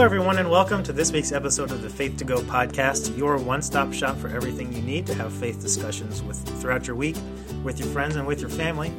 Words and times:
Hello, 0.00 0.06
everyone, 0.06 0.38
and 0.38 0.50
welcome 0.50 0.82
to 0.84 0.94
this 0.94 1.12
week's 1.12 1.30
episode 1.30 1.70
of 1.72 1.82
the 1.82 1.90
Faith 1.90 2.16
to 2.16 2.24
Go 2.24 2.40
podcast, 2.40 3.14
your 3.18 3.36
one 3.36 3.60
stop 3.60 3.92
shop 3.92 4.16
for 4.16 4.28
everything 4.28 4.72
you 4.72 4.80
need 4.80 5.06
to 5.06 5.14
have 5.14 5.30
faith 5.30 5.60
discussions 5.60 6.22
with 6.22 6.38
throughout 6.58 6.86
your 6.86 6.96
week, 6.96 7.16
with 7.62 7.78
your 7.78 7.88
friends, 7.88 8.16
and 8.16 8.26
with 8.26 8.40
your 8.40 8.48
family. 8.48 8.90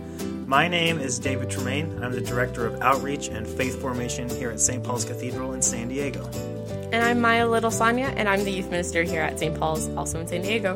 My 0.45 0.67
name 0.67 0.99
is 0.99 1.17
David 1.17 1.49
Tremaine. 1.49 2.03
I'm 2.03 2.11
the 2.11 2.21
Director 2.21 2.67
of 2.67 2.79
Outreach 2.83 3.29
and 3.29 3.47
Faith 3.47 3.81
Formation 3.81 4.29
here 4.29 4.51
at 4.51 4.59
St. 4.59 4.83
Paul's 4.83 5.03
Cathedral 5.03 5.53
in 5.53 5.63
San 5.63 5.87
Diego. 5.87 6.23
And 6.91 7.03
I'm 7.03 7.19
Maya 7.19 7.49
Little 7.49 7.71
Sonia, 7.71 8.13
and 8.15 8.29
I'm 8.29 8.43
the 8.43 8.51
youth 8.51 8.69
minister 8.69 9.01
here 9.01 9.23
at 9.23 9.39
St. 9.39 9.57
Paul's, 9.57 9.89
also 9.95 10.19
in 10.19 10.27
San 10.27 10.43
Diego. 10.43 10.75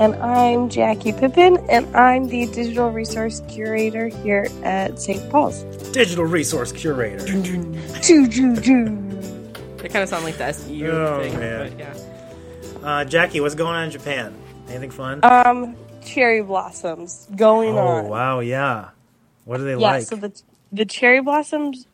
And 0.00 0.16
I'm 0.16 0.68
Jackie 0.68 1.12
Pippin, 1.12 1.58
and 1.70 1.86
I'm 1.94 2.26
the 2.26 2.46
digital 2.46 2.90
resource 2.90 3.40
curator 3.48 4.08
here 4.08 4.48
at 4.64 5.00
St. 5.00 5.30
Paul's. 5.30 5.64
Digital 5.92 6.24
Resource 6.24 6.72
Curator. 6.72 7.24
They 7.24 7.32
kind 9.88 10.02
of 10.02 10.08
sound 10.08 10.24
like 10.24 10.36
the 10.36 10.44
SU 10.44 10.90
Oh, 10.90 11.20
thing, 11.20 11.38
man. 11.38 11.70
but 11.70 11.78
yeah. 11.78 11.94
Uh, 12.88 13.04
Jackie, 13.04 13.40
what's 13.40 13.54
going 13.54 13.74
on 13.74 13.84
in 13.84 13.90
Japan? 13.90 14.34
Anything 14.68 14.90
fun? 14.90 15.20
Um, 15.22 15.76
cherry 16.04 16.42
blossoms 16.42 17.26
going 17.34 17.74
oh, 17.76 17.78
on. 17.78 18.04
Oh 18.06 18.08
wow, 18.08 18.40
yeah. 18.40 18.90
What 19.44 19.60
are 19.60 19.64
they 19.64 19.72
Yeah, 19.72 19.76
like? 19.78 20.00
Yeah, 20.02 20.06
so 20.06 20.16
the 20.16 20.42
the 20.72 20.84
cherry 20.84 21.20
blossoms 21.20 21.86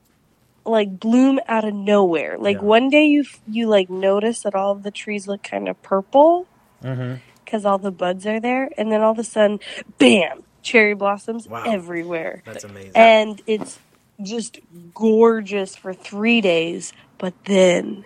like 0.65 0.99
bloom 1.01 1.41
out 1.47 1.65
of 1.65 1.75
nowhere. 1.75 2.37
Like 2.39 2.57
Yeah. 2.57 2.63
one 2.63 2.91
day 2.91 3.07
you 3.07 3.23
f- 3.23 3.41
you 3.49 3.69
like 3.69 3.89
notice 3.89 4.43
that 4.43 4.55
all 4.55 4.73
of 4.73 4.83
the 4.83 4.91
trees 4.91 5.27
look 5.27 5.43
kind 5.43 5.69
of 5.69 5.81
purple 5.83 6.47
mm-hmm. 6.85 7.15
because 7.45 7.65
all 7.65 7.79
the 7.79 7.91
buds 7.93 8.27
are 8.27 8.41
there, 8.41 8.69
and 8.77 8.93
then 8.93 9.01
all 9.01 9.13
of 9.13 9.19
a 9.19 9.25
sudden, 9.25 9.61
bam, 9.99 10.43
cherry 10.63 10.95
blossoms 10.95 11.49
Wow. 11.49 11.63
everywhere. 11.67 12.43
That's 12.45 12.65
amazing. 12.65 12.93
and 12.95 13.41
it's 13.47 13.79
just 14.23 14.59
gorgeous 14.95 15.77
for 15.77 15.93
three 15.93 16.41
days 16.41 16.93
but 17.19 17.35
then 17.45 18.05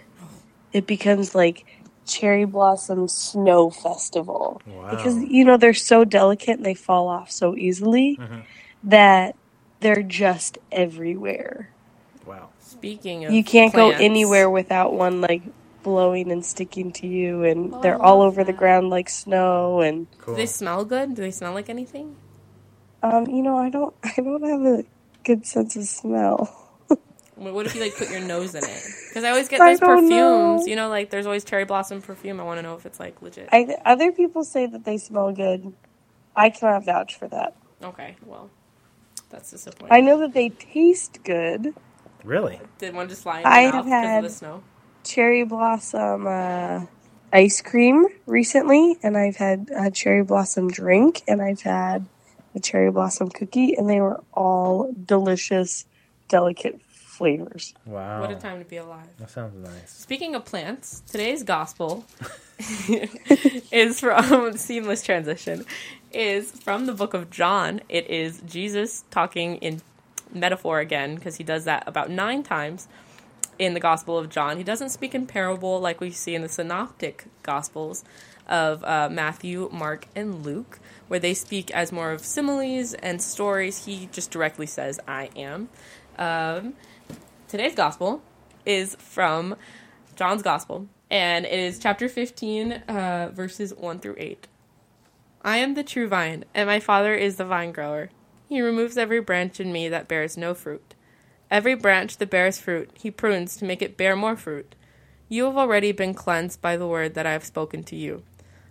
it 0.73 0.87
becomes 0.87 1.35
like 1.35 1.65
cherry 2.07 2.45
blossom 2.45 3.07
snow 3.09 3.71
festival 3.71 4.61
Wow. 4.67 4.91
because 4.91 5.17
you 5.23 5.45
know 5.45 5.57
they're 5.57 5.75
so 5.75 6.05
delicate 6.05 6.57
and 6.57 6.67
they 6.67 6.75
fall 6.75 7.09
off 7.09 7.31
so 7.31 7.57
easily 7.57 8.19
Mhm. 8.19 8.43
that 8.85 9.37
they're 9.81 10.03
just 10.03 10.59
everywhere 10.73 11.71
wow. 12.27 12.49
Speaking 12.61 13.25
of 13.25 13.33
you 13.33 13.43
can't 13.45 13.73
plants, 13.73 13.99
go 13.99 14.05
anywhere 14.05 14.49
without 14.51 14.93
one 14.95 15.21
like 15.21 15.43
blowing 15.83 16.31
and 16.31 16.45
sticking 16.45 16.93
to 16.93 17.07
you 17.07 17.43
and 17.45 17.73
Oh, 17.75 17.81
they're 17.81 18.01
all 18.01 18.19
love 18.19 18.29
over 18.33 18.45
the 18.45 18.53
ground 18.53 18.91
like 18.91 19.09
snow 19.09 19.81
and 19.81 20.07
Cool. 20.19 20.35
Do 20.35 20.41
they 20.41 20.47
smell 20.47 20.85
good? 20.85 21.15
Do 21.15 21.23
they 21.23 21.31
smell 21.31 21.53
like 21.55 21.69
anything? 21.69 22.17
um 23.03 23.27
you 23.29 23.43
know 23.43 23.57
i 23.57 23.71
don't 23.71 23.95
i 24.05 24.13
don't 24.17 24.43
have 24.45 24.61
a 24.61 24.85
good 25.37 25.47
sense 25.47 25.77
of 25.77 25.85
smell 25.85 26.57
What 27.37 27.55
what 27.55 27.67
if 27.67 27.75
you 27.75 27.81
like 27.81 27.97
put 27.97 28.11
your 28.11 28.21
nose 28.21 28.55
in 28.55 28.63
it? 28.65 28.83
Because 29.09 29.25
I 29.25 29.31
always 29.31 29.49
get 29.49 29.61
I 29.67 29.71
those 29.71 29.81
perfumes. 29.81 30.11
know. 30.11 30.65
You 30.67 30.77
know, 30.77 30.89
like 30.91 31.09
there's 31.11 31.25
always 31.27 31.43
cherry 31.45 31.65
blossom 31.65 32.03
perfume. 32.03 32.39
I 32.39 32.43
want 32.45 32.59
to 32.59 32.63
know 32.63 32.75
if 32.75 32.85
it's 32.85 33.01
like 33.01 33.23
legit. 33.23 33.49
I, 33.51 33.77
other 33.87 34.13
people 34.13 34.45
say 34.45 34.67
that 34.67 34.85
they 34.85 34.99
smell 34.99 35.33
good. 35.33 35.73
I 36.37 36.51
cannot 36.51 36.85
vouch 36.85 37.17
for 37.17 37.29
that. 37.29 37.55
okay, 37.83 38.17
well, 38.27 38.51
that's 39.31 39.51
disappointing. 39.51 39.93
I 39.97 40.01
know 40.03 40.19
that 40.21 40.35
they 40.35 40.51
taste 40.51 41.21
good. 41.25 41.75
Really? 42.25 42.61
Did 42.79 42.95
one 42.95 43.09
just 43.09 43.25
lie 43.25 43.41
in 43.41 43.47
I 43.47 43.63
your 43.63 43.73
have 43.73 43.75
mouth 43.75 43.85
because 43.87 44.03
had- 44.05 44.25
of 44.25 44.31
the 44.31 44.37
snow? 44.37 44.63
Cherry 45.03 45.45
blossom 45.45 46.27
uh, 46.27 46.85
ice 47.33 47.63
cream 47.63 48.07
recently, 48.27 48.99
and 49.03 49.17
I've 49.17 49.37
had 49.37 49.71
a 49.75 49.91
cherry 49.91 50.23
blossom 50.25 50.69
drink, 50.69 51.23
and 51.27 51.41
I've 51.41 51.63
had 51.63 52.05
a 52.55 52.61
cherry 52.61 52.91
blossom 52.91 53.29
cookie, 53.29 53.75
and 53.75 53.89
they 53.89 54.01
were 54.01 54.23
all 54.33 54.93
delicious, 55.07 55.87
delicate 56.29 56.81
flavors. 57.21 57.75
Wow. 57.85 58.21
What 58.21 58.31
a 58.31 58.37
time 58.37 58.59
to 58.61 58.65
be 58.65 58.79
alive. 58.79 59.07
That 59.19 59.31
sounds 59.31 59.55
nice. 59.55 59.91
Speaking 59.91 60.35
of 60.35 60.45
plants, 60.45 61.03
today's 61.07 61.43
gospel 61.43 62.05
is 63.71 64.01
from 64.01 64.57
seamless 64.57 65.03
transition 65.03 65.65
is 66.13 66.51
from 66.51 66.87
the 66.87 66.93
book 66.93 67.15
of 67.15 67.31
John. 67.31 67.81
It 67.89 68.09
is 68.09 68.43
Jesus 68.47 69.05
talking 69.11 69.57
in 69.57 69.83
metaphor 70.33 70.81
again 70.81 71.15
because 71.15 71.37
he 71.37 71.45
does 71.45 71.65
that 71.65 71.85
about 71.87 72.11
9 72.11 72.43
times 72.43 72.89
in 73.59 73.75
the 73.75 73.81
gospel 73.81 74.17
of 74.19 74.29
John. 74.29 74.57
He 74.57 74.65
doesn't 74.65 74.89
speak 74.89 75.15
in 75.15 75.27
parable 75.27 75.81
like 75.81 76.01
we 76.01 76.11
see 76.11 76.35
in 76.35 76.43
the 76.43 76.49
synoptic 76.49 77.27
gospels 77.43 78.05
of 78.51 78.85
uh, 78.85 79.09
Matthew, 79.11 79.71
Mark, 79.73 80.07
and 80.15 80.45
Luke 80.45 80.79
where 81.11 81.19
they 81.19 81.35
speak 81.35 81.73
as 81.73 81.91
more 81.91 82.13
of 82.13 82.25
similes 82.25 82.95
and 82.95 83.21
stories. 83.21 83.85
He 83.85 84.09
just 84.13 84.31
directly 84.31 84.67
says 84.67 85.01
I 85.09 85.29
am. 85.35 85.69
Um, 86.17 86.75
today's 87.49 87.75
gospel 87.75 88.23
is 88.65 88.95
from 89.01 89.57
John's 90.15 90.45
gospel, 90.45 90.87
and 91.11 91.47
it 91.47 91.59
is 91.59 91.81
chapter 91.81 92.09
15, 92.09 92.73
uh, 92.73 93.31
verses 93.35 93.75
1 93.75 93.99
through 93.99 94.15
8. 94.19 94.47
I 95.43 95.57
am 95.57 95.75
the 95.75 95.83
true 95.83 96.07
vine, 96.07 96.45
and 96.55 96.69
my 96.69 96.79
Father 96.79 97.13
is 97.17 97.35
the 97.35 97.45
vine 97.45 97.73
grower. 97.73 98.11
He 98.49 98.61
removes 98.61 98.97
every 98.97 99.21
branch 99.21 99.59
in 99.59 99.73
me 99.73 99.89
that 99.89 100.07
bears 100.07 100.37
no 100.37 100.55
fruit. 100.55 100.95
Every 101.51 101.75
branch 101.75 102.19
that 102.19 102.31
bears 102.31 102.61
fruit, 102.61 102.93
he 102.95 103.11
prunes 103.11 103.57
to 103.57 103.65
make 103.65 103.83
it 103.83 103.97
bear 103.97 104.15
more 104.15 104.37
fruit. 104.37 104.77
You 105.29 105.47
have 105.47 105.57
already 105.57 105.91
been 105.91 106.15
cleansed 106.15 106.61
by 106.61 106.77
the 106.77 106.87
word 106.87 107.15
that 107.15 107.27
I 107.27 107.33
have 107.33 107.45
spoken 107.45 107.83
to 107.83 107.97
you. 107.97 108.23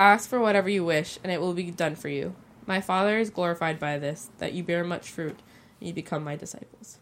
ask 0.00 0.28
for 0.28 0.40
whatever 0.40 0.68
you 0.68 0.84
wish, 0.84 1.18
and 1.22 1.32
it 1.32 1.40
will 1.40 1.54
be 1.54 1.70
done 1.70 1.94
for 1.94 2.08
you. 2.08 2.34
My 2.66 2.80
Father 2.80 3.18
is 3.18 3.30
glorified 3.30 3.78
by 3.78 3.98
this, 3.98 4.30
that 4.38 4.52
you 4.52 4.62
bear 4.62 4.84
much 4.84 5.10
fruit, 5.10 5.38
and 5.80 5.88
you 5.88 5.94
become 5.94 6.24
my 6.24 6.36
disciples. 6.36 6.98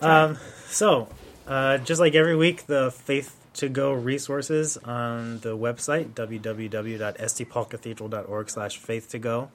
Um, 0.00 0.38
so, 0.66 1.08
uh, 1.46 1.78
just 1.78 2.00
like 2.00 2.14
every 2.14 2.36
week, 2.36 2.66
the 2.66 2.90
Faith 2.90 3.36
to 3.56 3.68
Go 3.70 3.92
resources 3.92 4.76
on 4.76 5.40
the 5.40 5.56
website 5.56 6.10
www.stpaulcathedral.org 6.10 8.50
slash 8.50 8.76
faith 8.76 9.08
to 9.10 9.18
go 9.18 9.48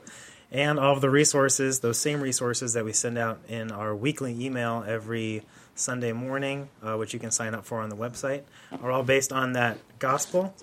and 0.51 0.79
all 0.79 0.93
of 0.93 1.01
the 1.01 1.09
resources 1.09 1.81
those 1.81 1.99
same 1.99 2.19
resources 2.19 2.73
that 2.73 2.83
we 2.83 2.93
send 2.93 3.19
out 3.19 3.39
in 3.47 3.71
our 3.71 3.95
weekly 3.95 4.43
email 4.43 4.83
every 4.87 5.43
sunday 5.75 6.11
morning 6.11 6.67
uh, 6.81 6.95
which 6.95 7.13
you 7.13 7.19
can 7.19 7.29
sign 7.29 7.53
up 7.53 7.63
for 7.63 7.79
on 7.79 7.89
the 7.89 7.95
website 7.95 8.41
are 8.81 8.91
all 8.91 9.03
based 9.03 9.31
on 9.31 9.53
that 9.53 9.77
gospel 9.99 10.55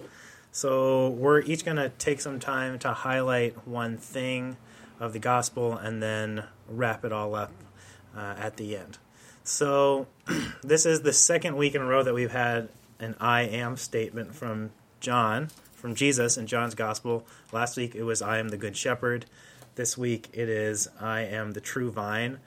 so 0.58 1.10
we're 1.10 1.40
each 1.42 1.64
going 1.64 1.76
to 1.76 1.88
take 1.98 2.20
some 2.20 2.40
time 2.40 2.78
to 2.80 2.92
highlight 2.92 3.66
one 3.68 3.96
thing 3.96 4.56
of 4.98 5.12
the 5.12 5.18
gospel 5.20 5.72
and 5.74 6.02
then 6.02 6.42
wrap 6.68 7.04
it 7.04 7.12
all 7.12 7.34
up 7.36 7.52
uh, 8.16 8.34
at 8.38 8.56
the 8.56 8.76
end 8.76 8.98
so 9.44 10.06
this 10.62 10.84
is 10.84 11.02
the 11.02 11.12
second 11.12 11.56
week 11.56 11.74
in 11.74 11.80
a 11.80 11.86
row 11.86 12.02
that 12.02 12.12
we've 12.12 12.32
had 12.32 12.68
an 13.00 13.14
I 13.20 13.42
am 13.42 13.76
statement 13.76 14.34
from 14.34 14.70
John, 15.00 15.48
from 15.74 15.94
Jesus 15.94 16.36
in 16.36 16.46
John's 16.46 16.74
gospel. 16.74 17.24
Last 17.52 17.76
week 17.76 17.94
it 17.94 18.02
was 18.02 18.20
I 18.20 18.38
am 18.38 18.48
the 18.48 18.56
good 18.56 18.76
shepherd. 18.76 19.26
This 19.76 19.96
week 19.96 20.28
it 20.32 20.48
is 20.48 20.88
I 21.00 21.20
am 21.20 21.52
the 21.52 21.60
true 21.60 21.90
vine. 21.90 22.40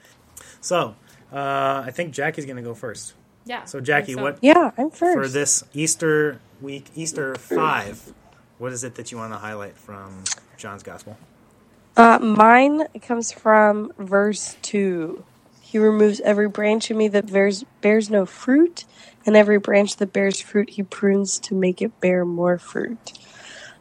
So 0.60 0.94
uh, 1.32 1.82
I 1.86 1.90
think 1.92 2.12
Jackie's 2.12 2.44
going 2.44 2.56
to 2.56 2.62
go 2.62 2.74
first. 2.74 3.14
yeah. 3.46 3.64
So 3.64 3.80
Jackie, 3.80 4.14
what 4.14 4.38
Yeah, 4.42 4.70
I'm 4.76 4.90
first. 4.90 5.14
for 5.16 5.26
this 5.28 5.64
Easter 5.72 6.40
week, 6.62 6.86
Easter 6.94 7.34
five? 7.34 8.12
What 8.58 8.72
is 8.72 8.84
it 8.84 8.94
that 8.94 9.10
you 9.10 9.18
want 9.18 9.32
to 9.32 9.38
highlight 9.38 9.76
from 9.76 10.22
John's 10.56 10.82
gospel? 10.82 11.18
Uh, 11.96 12.18
mine 12.20 12.86
comes 13.02 13.32
from 13.32 13.92
verse 13.98 14.56
2. 14.62 15.24
He 15.60 15.78
removes 15.78 16.20
every 16.20 16.48
branch 16.48 16.90
in 16.90 16.96
me 16.96 17.08
that 17.08 17.30
bears, 17.30 17.64
bears 17.80 18.08
no 18.08 18.24
fruit, 18.24 18.84
and 19.26 19.36
every 19.36 19.58
branch 19.58 19.96
that 19.96 20.12
bears 20.12 20.40
fruit 20.40 20.70
he 20.70 20.82
prunes 20.82 21.38
to 21.40 21.54
make 21.54 21.82
it 21.82 22.00
bear 22.00 22.24
more 22.24 22.58
fruit. 22.58 23.12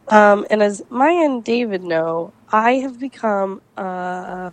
Um, 0.07 0.45
and 0.49 0.61
as 0.61 0.81
Maya 0.89 1.23
and 1.25 1.43
David 1.43 1.83
know, 1.83 2.33
I 2.51 2.73
have 2.75 2.99
become 2.99 3.61
uh, 3.77 4.51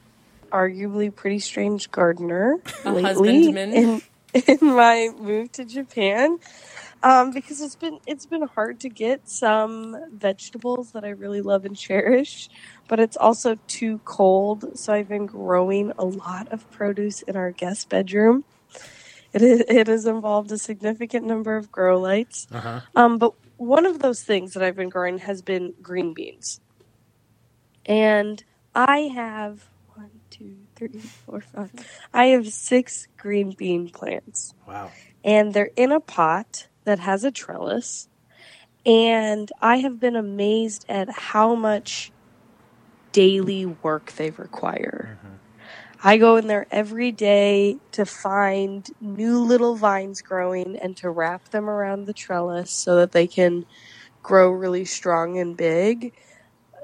arguably 0.52 1.14
pretty 1.14 1.38
strange 1.40 1.90
gardener 1.90 2.58
A 2.84 2.92
lately 2.92 3.02
husbandman. 3.02 3.72
in, 3.72 4.02
in 4.46 4.58
my 4.62 5.10
move 5.18 5.50
to 5.52 5.64
Japan. 5.64 6.38
Um, 7.02 7.30
because 7.30 7.60
it's 7.60 7.76
been 7.76 8.00
it's 8.06 8.26
been 8.26 8.42
hard 8.42 8.80
to 8.80 8.88
get 8.88 9.28
some 9.28 9.96
vegetables 10.12 10.92
that 10.92 11.04
I 11.04 11.10
really 11.10 11.40
love 11.40 11.64
and 11.64 11.76
cherish, 11.76 12.48
but 12.88 12.98
it's 12.98 13.16
also 13.16 13.56
too 13.68 14.00
cold. 14.04 14.76
So 14.78 14.92
I've 14.92 15.08
been 15.08 15.26
growing 15.26 15.92
a 15.96 16.04
lot 16.04 16.48
of 16.48 16.68
produce 16.70 17.22
in 17.22 17.36
our 17.36 17.52
guest 17.52 17.88
bedroom, 17.88 18.44
It 19.32 19.42
is, 19.42 19.60
it 19.68 19.86
has 19.86 20.06
involved 20.06 20.50
a 20.52 20.58
significant 20.58 21.26
number 21.26 21.56
of 21.56 21.70
grow 21.70 22.00
lights. 22.00 22.46
Uh-huh. 22.50 22.80
Um, 22.96 23.18
but 23.18 23.34
one 23.56 23.84
of 23.84 23.98
those 23.98 24.22
things 24.22 24.54
that 24.54 24.62
I've 24.62 24.76
been 24.76 24.88
growing 24.88 25.18
has 25.18 25.42
been 25.42 25.74
green 25.82 26.14
beans. 26.14 26.60
And 27.84 28.42
I 28.74 29.00
have 29.14 29.68
one, 29.94 30.10
two, 30.30 30.56
three, 30.76 30.98
four, 30.98 31.40
five. 31.40 31.70
I 32.12 32.26
have 32.26 32.48
six 32.48 33.08
green 33.16 33.52
bean 33.52 33.90
plants. 33.90 34.54
Wow. 34.66 34.90
And 35.24 35.52
they're 35.52 35.70
in 35.76 35.92
a 35.92 36.00
pot 36.00 36.68
that 36.88 36.98
has 37.00 37.22
a 37.22 37.30
trellis. 37.30 38.08
And 38.86 39.52
I 39.60 39.76
have 39.76 40.00
been 40.00 40.16
amazed 40.16 40.86
at 40.88 41.10
how 41.10 41.54
much 41.54 42.10
daily 43.12 43.66
work 43.66 44.12
they 44.12 44.30
require. 44.30 45.18
Mm-hmm. 45.18 45.34
I 46.02 46.16
go 46.16 46.36
in 46.36 46.46
there 46.46 46.66
every 46.70 47.12
day 47.12 47.76
to 47.92 48.06
find 48.06 48.88
new 49.02 49.38
little 49.40 49.74
vines 49.76 50.22
growing 50.22 50.78
and 50.78 50.96
to 50.96 51.10
wrap 51.10 51.50
them 51.50 51.68
around 51.68 52.06
the 52.06 52.14
trellis 52.14 52.70
so 52.70 52.96
that 52.96 53.12
they 53.12 53.26
can 53.26 53.66
grow 54.22 54.50
really 54.50 54.86
strong 54.86 55.38
and 55.38 55.58
big 55.58 56.14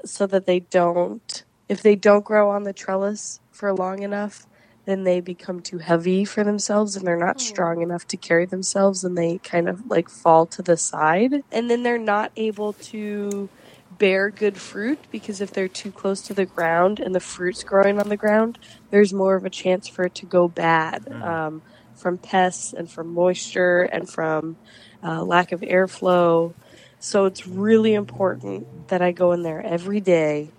so 0.03 0.27
that 0.27 0.45
they 0.45 0.59
don't 0.59 1.43
if 1.67 1.81
they 1.81 1.95
don't 1.95 2.25
grow 2.25 2.51
on 2.51 2.63
the 2.63 2.73
trellis 2.73 3.39
for 3.51 3.73
long 3.73 4.03
enough 4.03 4.45
then 4.85 5.03
they 5.03 5.19
become 5.21 5.61
too 5.61 5.79
heavy 5.79 6.25
for 6.25 6.43
themselves 6.43 6.95
and 6.95 7.05
they're 7.07 7.17
not 7.17 7.41
strong 7.41 7.81
enough 7.81 8.07
to 8.07 8.17
carry 8.17 8.45
themselves 8.45 9.03
and 9.03 9.17
they 9.17 9.39
kind 9.39 9.69
of 9.69 9.89
like 9.89 10.09
fall 10.09 10.45
to 10.47 10.61
the 10.61 10.77
side. 10.77 11.43
And 11.51 11.69
then 11.69 11.83
they're 11.83 11.97
not 11.97 12.31
able 12.35 12.73
to 12.73 13.49
bear 13.97 14.29
good 14.29 14.57
fruit 14.57 14.99
because 15.11 15.41
if 15.41 15.51
they're 15.51 15.67
too 15.69 15.91
close 15.91 16.21
to 16.23 16.33
the 16.33 16.45
ground 16.45 16.99
and 16.99 17.15
the 17.15 17.19
fruit's 17.19 17.63
growing 17.63 17.99
on 17.99 18.09
the 18.09 18.17
ground 18.17 18.59
there's 18.91 19.13
more 19.13 19.35
of 19.35 19.45
a 19.45 19.49
chance 19.49 19.87
for 19.87 20.05
it 20.05 20.15
to 20.15 20.25
go 20.25 20.47
bad 20.47 21.07
um, 21.21 21.61
from 21.95 22.17
pests 22.17 22.73
and 22.73 22.91
from 22.91 23.13
moisture 23.13 23.83
and 23.83 24.09
from 24.09 24.57
uh, 25.03 25.23
lack 25.23 25.51
of 25.51 25.61
airflow. 25.61 26.53
So 26.99 27.25
it's 27.25 27.47
really 27.47 27.93
important 27.93 28.89
that 28.89 29.01
I 29.01 29.11
go 29.11 29.31
in 29.31 29.43
there 29.43 29.61
every 29.61 30.01
day 30.01 30.51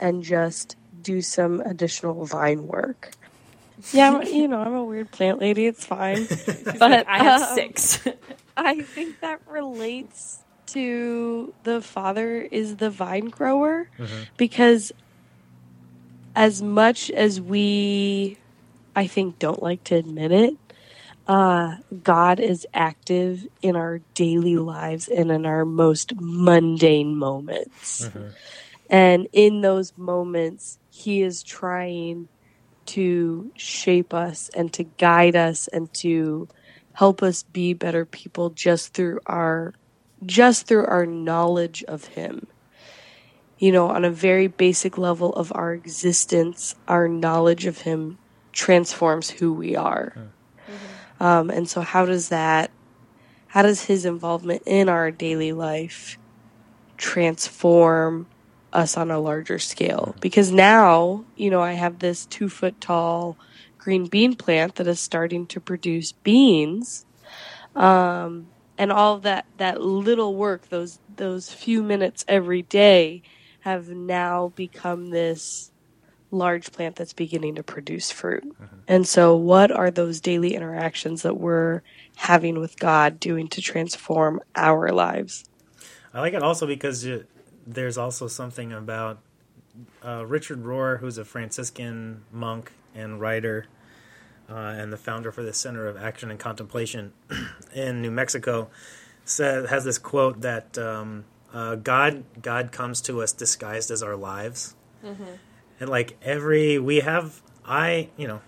and 0.00 0.22
just 0.22 0.76
do 1.00 1.22
some 1.22 1.60
additional 1.60 2.24
vine 2.26 2.66
work. 2.66 3.12
Yeah, 3.92 4.12
I'm, 4.12 4.22
you 4.26 4.48
know, 4.48 4.60
I'm 4.60 4.74
a 4.74 4.84
weird 4.84 5.10
plant 5.10 5.40
lady. 5.40 5.66
It's 5.66 5.84
fine. 5.84 6.28
but 6.78 7.06
I 7.08 7.18
have 7.18 7.42
um, 7.42 7.54
six. 7.56 8.00
I 8.56 8.82
think 8.82 9.20
that 9.20 9.40
relates 9.50 10.38
to 10.66 11.52
the 11.64 11.82
father 11.82 12.40
is 12.40 12.76
the 12.76 12.90
vine 12.90 13.26
grower 13.26 13.86
because 14.38 14.92
as 16.34 16.62
much 16.62 17.10
as 17.10 17.40
we 17.40 18.38
I 18.94 19.06
think 19.06 19.38
don't 19.38 19.62
like 19.62 19.84
to 19.84 19.96
admit 19.96 20.32
it, 20.32 20.54
uh, 21.26 21.76
God 22.02 22.40
is 22.40 22.66
active 22.74 23.46
in 23.62 23.76
our 23.76 24.00
daily 24.14 24.56
lives 24.56 25.08
and 25.08 25.30
in 25.30 25.46
our 25.46 25.64
most 25.64 26.12
mundane 26.16 27.16
moments. 27.16 28.08
And 28.90 29.28
in 29.32 29.60
those 29.62 29.92
moments, 29.96 30.78
He 30.90 31.22
is 31.22 31.42
trying 31.42 32.28
to 32.86 33.50
shape 33.56 34.12
us 34.14 34.50
and 34.54 34.72
to 34.72 34.84
guide 34.84 35.36
us 35.36 35.68
and 35.68 35.92
to 35.94 36.48
help 36.94 37.22
us 37.22 37.42
be 37.42 37.72
better 37.74 38.04
people 38.04 38.50
just 38.50 38.94
through 38.94 39.20
our 39.26 39.74
just 40.24 40.66
through 40.66 40.86
our 40.86 41.04
knowledge 41.06 41.82
of 41.84 42.06
him. 42.06 42.46
You 43.58 43.72
know 43.72 43.88
on 43.88 44.04
a 44.04 44.10
very 44.10 44.46
basic 44.46 44.98
level 44.98 45.32
of 45.34 45.52
our 45.54 45.72
existence 45.72 46.74
our 46.88 47.08
knowledge 47.08 47.66
of 47.66 47.78
him 47.78 48.18
transforms 48.52 49.30
who 49.30 49.52
we 49.52 49.76
are. 49.76 50.14
Um, 51.20 51.50
and 51.50 51.68
so 51.68 51.80
how 51.80 52.04
does 52.04 52.28
that 52.30 52.70
how 53.48 53.62
does 53.62 53.84
his 53.84 54.04
involvement 54.04 54.62
in 54.66 54.88
our 54.88 55.10
daily 55.10 55.52
life 55.52 56.18
transform 56.96 58.26
us 58.72 58.96
on 58.96 59.10
a 59.10 59.20
larger 59.20 59.58
scale. 59.58 60.14
Because 60.20 60.50
now 60.50 61.24
you 61.36 61.50
know 61.50 61.60
i 61.62 61.72
have 61.72 61.98
this 61.98 62.26
two 62.26 62.48
foot 62.48 62.80
tall 62.80 63.36
green 63.78 64.06
bean 64.06 64.34
plant 64.36 64.76
that 64.76 64.86
is 64.86 65.00
starting 65.00 65.46
to 65.46 65.60
produce 65.60 66.12
beans. 66.12 67.06
Um, 67.74 68.48
and 68.78 68.92
all 68.92 69.18
that 69.20 69.46
that 69.58 69.80
little 69.80 70.34
work 70.34 70.68
those 70.68 70.98
those 71.16 71.52
few 71.52 71.82
minutes 71.82 72.24
every 72.28 72.62
day 72.62 73.22
have 73.60 73.88
now 73.88 74.52
become 74.56 75.10
this 75.10 75.70
large 76.32 76.72
plant 76.72 76.96
that's 76.96 77.12
beginning 77.12 77.54
to 77.56 77.62
produce 77.62 78.10
fruit. 78.10 78.42
And 78.88 79.06
so 79.06 79.36
what 79.36 79.70
are 79.70 79.90
those 79.90 80.20
daily 80.20 80.54
interactions 80.54 81.22
that 81.22 81.36
we're 81.36 81.82
having 82.16 82.58
with 82.58 82.78
god 82.78 83.20
doing 83.20 83.48
to 83.48 83.60
transform 83.60 84.40
our 84.56 84.90
lives? 84.90 85.44
I 86.12 86.20
like 86.20 86.34
it 86.34 86.42
also 86.42 86.66
because 86.66 87.04
you, 87.04 87.24
there's 87.66 87.98
also 87.98 88.26
something 88.28 88.72
about 88.72 89.18
uh, 90.04 90.24
Richard 90.26 90.64
Rohr, 90.64 90.98
who's 91.00 91.18
a 91.18 91.24
Franciscan 91.24 92.24
monk 92.32 92.72
and 92.94 93.20
writer, 93.20 93.66
uh, 94.50 94.54
and 94.54 94.92
the 94.92 94.96
founder 94.96 95.32
for 95.32 95.42
the 95.42 95.52
Center 95.52 95.86
of 95.86 95.96
Action 95.96 96.30
and 96.30 96.38
Contemplation 96.38 97.12
in 97.74 98.02
New 98.02 98.10
Mexico, 98.10 98.68
said 99.24 99.66
has 99.68 99.84
this 99.84 99.98
quote 99.98 100.40
that 100.42 100.76
um, 100.76 101.24
uh, 101.54 101.76
God 101.76 102.24
God 102.42 102.72
comes 102.72 103.00
to 103.02 103.22
us 103.22 103.32
disguised 103.32 103.90
as 103.90 104.02
our 104.02 104.16
lives, 104.16 104.74
and 105.02 105.88
like 105.88 106.16
every 106.22 106.78
we 106.78 107.00
have 107.00 107.40
I 107.64 108.08
you 108.16 108.26
know. 108.28 108.40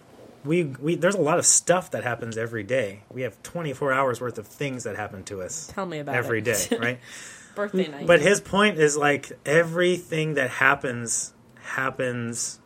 We, 0.45 0.63
we 0.65 0.95
there's 0.95 1.15
a 1.15 1.23
lot 1.23 1.39
of 1.39 1.47
stuff 1.47 1.91
that 1.93 2.05
happens 2.05 2.37
every 2.37 2.65
day. 2.65 3.05
We 3.11 3.23
have 3.23 3.43
24 3.43 3.95
hours 3.95 4.21
worth 4.21 4.37
of 4.37 4.47
things 4.47 4.85
that 4.85 4.95
happen 4.95 5.25
to 5.25 5.41
us 5.41 5.69
Tell 5.73 5.87
me 5.87 6.01
about 6.01 6.15
every 6.15 6.41
it. 6.41 6.45
day, 6.45 6.67
right? 6.79 7.01
Birthday 7.55 7.87
mm, 7.87 7.91
night. 7.91 8.07
But 8.07 8.21
his 8.21 8.41
point 8.41 8.79
is 8.79 8.97
like 8.97 9.33
everything 9.45 10.35
that 10.35 10.51
happens 10.51 11.33
happens 11.63 12.61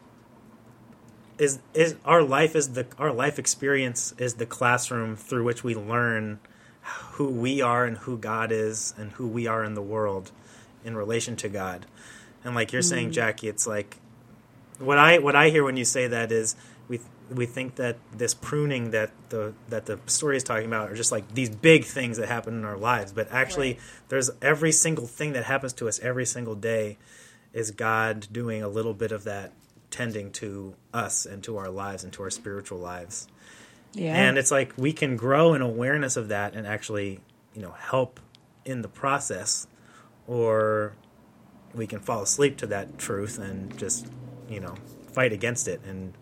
is 1.38 1.60
is 1.72 1.96
our 2.04 2.22
life 2.22 2.56
is 2.56 2.72
the 2.72 2.86
our 2.98 3.12
life 3.12 3.38
experience 3.38 4.14
is 4.18 4.34
the 4.34 4.46
classroom 4.46 5.16
through 5.16 5.44
which 5.44 5.62
we 5.62 5.74
learn 5.74 6.40
who 7.12 7.28
we 7.28 7.60
are 7.60 7.84
and 7.84 7.98
who 7.98 8.18
God 8.18 8.50
is 8.50 8.94
and 8.96 9.12
who 9.12 9.26
we 9.26 9.46
are 9.46 9.62
in 9.64 9.74
the 9.74 9.82
world 9.82 10.32
in 10.84 10.96
relation 10.96 11.36
to 11.36 11.48
God. 11.48 11.86
And 12.44 12.54
like 12.54 12.72
you're 12.72 12.82
saying 12.82 13.10
mm. 13.10 13.12
Jackie, 13.12 13.48
it's 13.48 13.66
like 13.66 13.98
what 14.78 14.98
I 14.98 15.18
what 15.18 15.36
I 15.36 15.50
hear 15.50 15.64
when 15.64 15.76
you 15.76 15.84
say 15.84 16.06
that 16.08 16.32
is 16.32 16.56
we 17.30 17.46
think 17.46 17.76
that 17.76 17.96
this 18.12 18.34
pruning 18.34 18.90
that 18.92 19.10
the 19.28 19.52
that 19.68 19.86
the 19.86 19.98
story 20.06 20.36
is 20.36 20.44
talking 20.44 20.66
about 20.66 20.90
are 20.90 20.94
just 20.94 21.12
like 21.12 21.34
these 21.34 21.50
big 21.50 21.84
things 21.84 22.16
that 22.16 22.28
happen 22.28 22.54
in 22.54 22.64
our 22.64 22.76
lives, 22.76 23.12
but 23.12 23.28
actually 23.30 23.74
Right. 23.74 23.80
there's 24.08 24.30
every 24.42 24.72
single 24.72 25.06
thing 25.06 25.32
that 25.34 25.44
happens 25.44 25.72
to 25.74 25.88
us 25.88 25.98
every 26.00 26.26
single 26.26 26.54
day 26.54 26.98
is 27.52 27.70
God 27.70 28.26
doing 28.32 28.62
a 28.62 28.68
little 28.68 28.94
bit 28.94 29.12
of 29.12 29.24
that 29.24 29.52
tending 29.90 30.30
to 30.32 30.74
us 30.92 31.24
and 31.26 31.42
to 31.44 31.56
our 31.56 31.70
lives 31.70 32.04
and 32.04 32.12
to 32.14 32.22
our 32.22 32.30
spiritual 32.30 32.78
lives. 32.78 33.26
yeah 33.94 34.14
And 34.14 34.36
it's 34.38 34.50
like 34.50 34.72
we 34.76 34.92
can 34.92 35.16
grow 35.16 35.54
in 35.54 35.62
awareness 35.62 36.16
of 36.16 36.28
that 36.28 36.54
and 36.54 36.66
actually, 36.66 37.20
you 37.54 37.62
know, 37.62 37.72
help 37.72 38.20
in 38.64 38.82
the 38.82 38.88
process 38.88 39.66
or 40.26 40.94
we 41.74 41.86
can 41.86 42.00
fall 42.00 42.22
asleep 42.22 42.56
to 42.58 42.66
that 42.66 42.98
truth 42.98 43.38
and 43.38 43.76
just, 43.78 44.06
you 44.48 44.60
know, 44.60 44.74
fight 45.12 45.32
against 45.32 45.68
it 45.68 45.80
and 45.86 46.12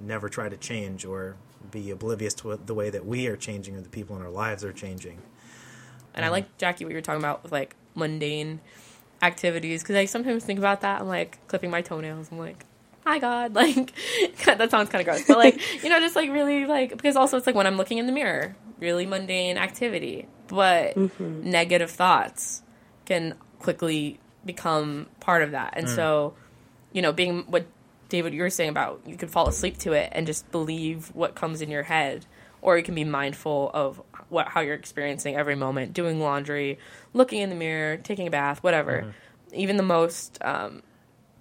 never 0.00 0.28
try 0.28 0.48
to 0.48 0.56
change 0.56 1.04
or 1.04 1.36
be 1.70 1.90
oblivious 1.90 2.34
to 2.34 2.58
the 2.64 2.74
way 2.74 2.90
that 2.90 3.04
we 3.04 3.26
are 3.26 3.36
changing 3.36 3.76
or 3.76 3.80
the 3.80 3.88
people 3.88 4.16
in 4.16 4.22
our 4.22 4.30
lives 4.30 4.64
are 4.64 4.72
changing. 4.72 5.18
And 6.14 6.24
I 6.24 6.28
um, 6.28 6.32
like 6.32 6.58
Jackie 6.58 6.84
what 6.84 6.90
you 6.90 6.96
were 6.96 7.02
talking 7.02 7.20
about 7.20 7.42
with 7.42 7.52
like 7.52 7.76
mundane 7.94 8.60
activities 9.22 9.82
because 9.82 9.96
I 9.96 10.06
sometimes 10.06 10.44
think 10.44 10.58
about 10.58 10.80
that. 10.82 11.00
I'm 11.00 11.08
like 11.08 11.46
clipping 11.46 11.70
my 11.70 11.82
toenails. 11.82 12.30
I'm 12.32 12.38
like, 12.38 12.64
hi 13.04 13.18
God, 13.18 13.54
like 13.54 13.92
that 14.44 14.70
sounds 14.70 14.88
kind 14.88 15.00
of 15.00 15.04
gross, 15.06 15.26
but 15.26 15.38
like 15.38 15.60
you 15.82 15.90
know, 15.90 16.00
just 16.00 16.16
like 16.16 16.30
really 16.30 16.66
like 16.66 16.90
because 16.90 17.16
also 17.16 17.36
it's 17.36 17.46
like 17.46 17.56
when 17.56 17.66
I'm 17.66 17.76
looking 17.76 17.98
in 17.98 18.06
the 18.06 18.12
mirror, 18.12 18.56
really 18.78 19.06
mundane 19.06 19.58
activity, 19.58 20.26
but 20.48 20.94
mm-hmm. 20.94 21.48
negative 21.48 21.90
thoughts 21.90 22.62
can 23.06 23.34
quickly 23.58 24.18
become 24.44 25.06
part 25.20 25.42
of 25.42 25.52
that, 25.52 25.74
and 25.76 25.86
mm. 25.86 25.94
so 25.94 26.34
you 26.92 27.02
know, 27.02 27.12
being 27.12 27.44
what 27.46 27.66
David 28.10 28.34
you 28.34 28.42
were 28.42 28.50
saying 28.50 28.68
about 28.70 29.00
you 29.06 29.16
can 29.16 29.28
fall 29.28 29.48
asleep 29.48 29.78
to 29.78 29.92
it 29.92 30.10
and 30.12 30.26
just 30.26 30.50
believe 30.52 31.08
what 31.14 31.34
comes 31.34 31.62
in 31.62 31.70
your 31.70 31.84
head, 31.84 32.26
or 32.60 32.76
you 32.76 32.82
can 32.82 32.94
be 32.94 33.04
mindful 33.04 33.70
of 33.72 34.02
what 34.28 34.48
how 34.48 34.60
you're 34.60 34.74
experiencing 34.74 35.34
every 35.36 35.54
moment, 35.54 35.94
doing 35.94 36.20
laundry, 36.20 36.78
looking 37.14 37.40
in 37.40 37.48
the 37.48 37.56
mirror, 37.56 37.96
taking 37.96 38.26
a 38.26 38.30
bath, 38.30 38.62
whatever. 38.62 39.06
Even 39.52 39.76
the 39.78 39.82
most 39.82 40.38
um, 40.42 40.82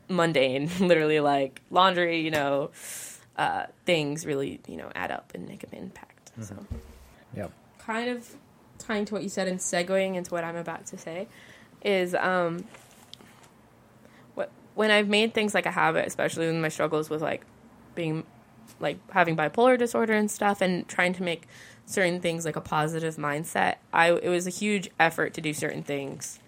mundane, 0.08 0.70
literally 0.80 1.20
like 1.20 1.62
laundry, 1.70 2.22
you 2.22 2.32
know, 2.32 2.72
uh, 3.38 3.66
things 3.86 4.26
really 4.26 4.62
you 4.68 4.78
know 4.78 4.90
add 4.96 5.12
up 5.12 5.32
and 5.36 5.48
make 5.48 5.64
an 5.64 5.70
impact. 5.74 6.32
So 6.42 6.66
Yep. 7.36 7.52
kind 7.80 8.10
of 8.10 8.36
tying 8.80 9.06
to 9.06 9.14
what 9.14 9.24
you 9.24 9.30
said 9.30 9.48
and 9.48 9.60
segueing 9.60 10.16
into 10.16 10.32
what 10.32 10.44
I'm 10.44 10.56
about 10.56 10.86
to 10.88 10.98
say 10.98 11.28
is 11.84 12.16
um 12.16 12.66
when 14.80 14.92
I've 14.92 15.10
made 15.10 15.34
things 15.34 15.54
like 15.54 15.66
a 15.66 15.72
habit, 15.72 16.08
especially 16.08 16.48
in 16.48 16.62
my 16.62 16.70
struggles 16.70 17.10
with 17.10 17.22
like 17.22 17.46
being 17.96 18.24
like 18.80 18.98
having 19.12 19.36
bipolar 19.36 19.78
disorder 19.78 20.14
and 20.14 20.32
stuff 20.32 20.62
and 20.62 20.88
trying 20.88 21.12
to 21.12 21.22
make 21.22 21.50
certain 21.86 22.22
things 22.22 22.46
like 22.46 22.56
a 22.56 22.62
positive 22.62 23.16
mindset 23.16 23.78
i 23.92 24.12
it 24.12 24.30
was 24.30 24.46
a 24.46 24.52
huge 24.52 24.92
effort 25.00 25.34
to 25.34 25.42
do 25.42 25.54
certain 25.54 25.82
things 25.82 26.40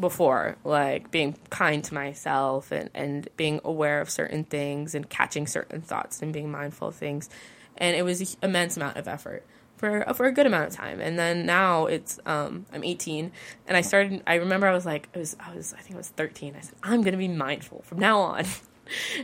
before 0.00 0.56
like 0.64 1.10
being 1.10 1.36
kind 1.50 1.82
to 1.84 1.92
myself 1.92 2.70
and, 2.70 2.88
and 2.94 3.28
being 3.36 3.60
aware 3.64 4.00
of 4.00 4.08
certain 4.08 4.44
things 4.44 4.94
and 4.94 5.10
catching 5.10 5.46
certain 5.46 5.80
thoughts 5.80 6.22
and 6.22 6.32
being 6.32 6.50
mindful 6.50 6.88
of 6.88 6.94
things. 6.94 7.28
And 7.76 7.96
it 7.96 8.02
was 8.02 8.20
an 8.20 8.26
immense 8.42 8.76
amount 8.76 8.96
of 8.96 9.08
effort 9.08 9.44
for 9.78 10.04
for 10.14 10.26
a 10.26 10.32
good 10.32 10.46
amount 10.46 10.68
of 10.68 10.74
time. 10.74 11.00
And 11.00 11.18
then 11.18 11.46
now 11.46 11.86
it's 11.86 12.18
um 12.26 12.66
i'm 12.72 12.84
18 12.84 13.32
and 13.66 13.76
i 13.76 13.80
started 13.80 14.22
i 14.26 14.34
remember 14.34 14.66
i 14.66 14.72
was 14.72 14.84
like 14.84 15.08
it 15.14 15.18
was 15.18 15.36
i 15.40 15.54
was 15.54 15.72
i 15.74 15.80
think 15.80 15.94
i 15.94 15.98
was 15.98 16.08
13 16.08 16.54
i 16.56 16.60
said 16.60 16.74
i'm 16.82 17.02
gonna 17.02 17.16
be 17.16 17.28
mindful 17.28 17.82
from 17.82 17.98
now 17.98 18.20
on. 18.20 18.44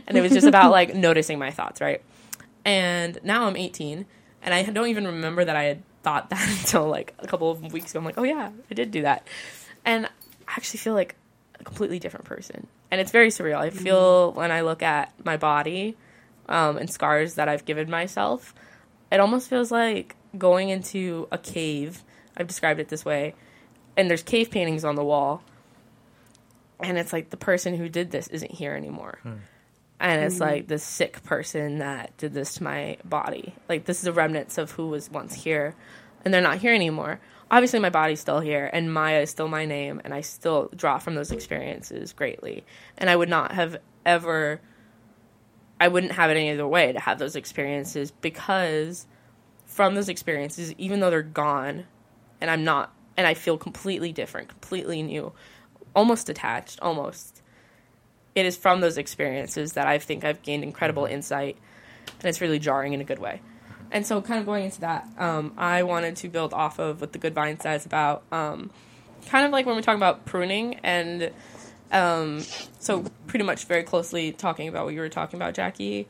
And 0.05 0.15
it 0.15 0.21
was 0.21 0.31
just 0.31 0.45
about 0.45 0.69
like 0.69 0.93
noticing 1.07 1.39
my 1.39 1.49
thoughts 1.49 1.81
right? 1.81 2.03
And 2.63 3.17
now 3.23 3.47
i'm 3.47 3.57
18 3.57 4.05
and 4.43 4.53
i 4.53 4.61
don't 4.61 4.87
even 4.87 5.07
remember 5.07 5.43
that 5.43 5.55
i 5.55 5.63
had 5.63 5.83
thought 6.03 6.29
that 6.31 6.47
until 6.59 6.87
like 6.87 7.15
a 7.17 7.27
couple 7.27 7.49
of 7.49 7.73
weeks 7.73 7.89
ago. 7.91 7.99
I'm 7.99 8.05
like 8.05 8.17
oh 8.17 8.23
yeah 8.23 8.51
i 8.69 8.73
did 8.73 8.91
do 8.91 9.01
that. 9.01 9.27
And 9.83 10.05
I 10.05 10.09
actually 10.55 10.79
feel 10.79 10.93
like 10.93 11.15
a 11.59 11.63
completely 11.63 11.99
different 11.99 12.25
person. 12.25 12.67
And 12.91 13.01
it's 13.01 13.11
very 13.11 13.29
surreal. 13.29 13.57
I 13.57 13.69
feel 13.71 14.31
when 14.33 14.51
I 14.51 14.61
look 14.61 14.83
at 14.83 15.11
my 15.25 15.37
body 15.37 15.97
um, 16.47 16.77
and 16.77 16.89
scars 16.89 17.35
that 17.35 17.49
I've 17.49 17.65
given 17.65 17.89
myself, 17.89 18.53
it 19.11 19.19
almost 19.19 19.49
feels 19.49 19.71
like 19.71 20.15
going 20.37 20.69
into 20.69 21.27
a 21.31 21.37
cave. 21.37 22.03
I've 22.37 22.47
described 22.47 22.79
it 22.79 22.89
this 22.89 23.05
way. 23.05 23.35
And 23.97 24.09
there's 24.09 24.23
cave 24.23 24.51
paintings 24.51 24.83
on 24.83 24.95
the 24.95 25.03
wall. 25.03 25.41
And 26.79 26.97
it's 26.97 27.13
like 27.13 27.29
the 27.29 27.37
person 27.37 27.75
who 27.75 27.87
did 27.87 28.11
this 28.11 28.27
isn't 28.27 28.51
here 28.51 28.73
anymore. 28.73 29.19
Hmm. 29.23 29.33
And 29.99 30.21
it's 30.23 30.37
hmm. 30.37 30.43
like 30.43 30.67
the 30.67 30.77
sick 30.77 31.23
person 31.23 31.79
that 31.79 32.15
did 32.17 32.33
this 32.33 32.55
to 32.55 32.63
my 32.63 32.97
body. 33.05 33.55
Like 33.69 33.85
this 33.85 33.99
is 33.99 34.03
the 34.03 34.13
remnants 34.13 34.57
of 34.57 34.71
who 34.71 34.87
was 34.87 35.09
once 35.09 35.33
here. 35.33 35.75
And 36.23 36.33
they're 36.33 36.41
not 36.41 36.57
here 36.57 36.73
anymore 36.73 37.19
obviously 37.49 37.79
my 37.79 37.89
body's 37.89 38.19
still 38.19 38.39
here 38.39 38.69
and 38.73 38.93
Maya 38.93 39.21
is 39.21 39.29
still 39.29 39.47
my 39.47 39.65
name 39.65 40.01
and 40.03 40.13
I 40.13 40.21
still 40.21 40.69
draw 40.75 40.97
from 40.97 41.15
those 41.15 41.31
experiences 41.31 42.13
greatly. 42.13 42.65
And 42.97 43.09
I 43.09 43.15
would 43.15 43.29
not 43.29 43.51
have 43.53 43.77
ever 44.05 44.61
I 45.79 45.89
wouldn't 45.89 46.13
have 46.13 46.29
it 46.29 46.37
any 46.37 46.51
other 46.51 46.67
way 46.67 46.93
to 46.93 46.99
have 46.99 47.19
those 47.19 47.35
experiences 47.35 48.11
because 48.11 49.07
from 49.65 49.95
those 49.95 50.09
experiences, 50.09 50.73
even 50.77 50.99
though 50.99 51.09
they're 51.09 51.21
gone 51.21 51.85
and 52.41 52.49
I'm 52.49 52.63
not 52.63 52.93
and 53.17 53.25
I 53.25 53.33
feel 53.33 53.57
completely 53.57 54.11
different, 54.11 54.49
completely 54.49 55.01
new, 55.01 55.31
almost 55.95 56.27
detached, 56.27 56.79
almost. 56.81 57.41
It 58.35 58.45
is 58.45 58.57
from 58.57 58.81
those 58.81 58.97
experiences 58.97 59.73
that 59.73 59.87
I 59.87 59.97
think 59.97 60.25
I've 60.25 60.41
gained 60.41 60.63
incredible 60.63 61.05
insight 61.05 61.57
and 62.19 62.25
it's 62.25 62.41
really 62.41 62.59
jarring 62.59 62.93
in 62.93 63.01
a 63.01 63.05
good 63.05 63.19
way. 63.19 63.41
And 63.91 64.05
so, 64.05 64.21
kind 64.21 64.39
of 64.39 64.45
going 64.45 64.65
into 64.65 64.81
that, 64.81 65.07
um, 65.17 65.53
I 65.57 65.83
wanted 65.83 66.17
to 66.17 66.27
build 66.27 66.53
off 66.53 66.79
of 66.79 67.01
what 67.01 67.13
the 67.13 67.19
Good 67.19 67.33
Vine 67.33 67.59
says 67.59 67.85
about 67.85 68.23
um, 68.31 68.71
kind 69.27 69.45
of 69.45 69.51
like 69.51 69.65
when 69.65 69.75
we're 69.75 69.81
talking 69.81 69.99
about 69.99 70.25
pruning, 70.25 70.75
and 70.83 71.31
um, 71.91 72.41
so 72.79 73.05
pretty 73.27 73.45
much 73.45 73.65
very 73.65 73.83
closely 73.83 74.31
talking 74.31 74.67
about 74.67 74.85
what 74.85 74.93
you 74.93 74.99
were 74.99 75.09
talking 75.09 75.37
about, 75.37 75.53
Jackie, 75.53 76.07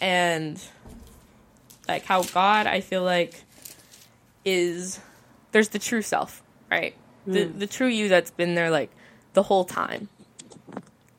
and 0.00 0.60
like 1.90 2.04
how 2.04 2.22
God, 2.22 2.66
I 2.66 2.80
feel 2.80 3.02
like, 3.02 3.34
is 4.44 5.00
there's 5.52 5.68
the 5.68 5.78
true 5.78 6.02
self, 6.02 6.42
right? 6.70 6.94
The 7.26 7.44
the 7.44 7.66
true 7.66 7.86
you 7.86 8.08
that's 8.08 8.30
been 8.30 8.54
there 8.54 8.70
like 8.70 8.90
the 9.34 9.42
whole 9.42 9.64
time. 9.64 10.08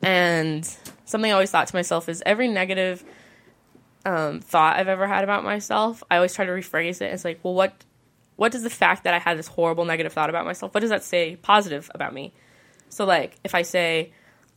And 0.02 0.68
something 1.04 1.30
I 1.30 1.34
always 1.34 1.50
thought 1.50 1.68
to 1.68 1.76
myself 1.76 2.08
is 2.08 2.22
every 2.26 2.48
negative 2.48 3.04
um, 4.04 4.40
thought 4.40 4.76
I've 4.76 4.88
ever 4.88 5.06
had 5.06 5.24
about 5.24 5.44
myself, 5.44 6.02
I 6.10 6.16
always 6.16 6.34
try 6.34 6.44
to 6.44 6.52
rephrase 6.52 7.00
it. 7.00 7.12
It's 7.12 7.24
like, 7.24 7.40
well, 7.42 7.54
what 7.54 7.84
what 8.36 8.52
does 8.52 8.62
the 8.62 8.70
fact 8.70 9.04
that 9.04 9.14
I 9.14 9.18
had 9.18 9.38
this 9.38 9.46
horrible 9.46 9.84
negative 9.84 10.12
thought 10.12 10.30
about 10.30 10.44
myself, 10.44 10.74
what 10.74 10.80
does 10.80 10.90
that 10.90 11.04
say 11.04 11.36
positive 11.36 11.90
about 11.94 12.12
me? 12.12 12.32
So 12.88 13.04
like, 13.04 13.36
if 13.44 13.54
I 13.54 13.62
say, 13.62 14.12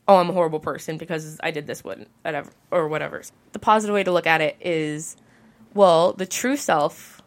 oh, 0.08 0.16
I'm 0.16 0.30
a 0.30 0.32
horrible 0.32 0.60
person 0.60 0.96
because 0.96 1.38
I 1.42 1.50
did 1.50 1.66
this 1.66 1.84
one, 1.84 2.06
whatever, 2.22 2.50
or 2.70 2.88
whatever, 2.88 3.22
the 3.52 3.58
positive 3.58 3.94
way 3.94 4.02
to 4.02 4.12
look 4.12 4.26
at 4.26 4.40
it 4.40 4.56
is, 4.60 5.16
well, 5.76 6.12
the 6.12 6.26
true 6.26 6.56
self 6.56 7.22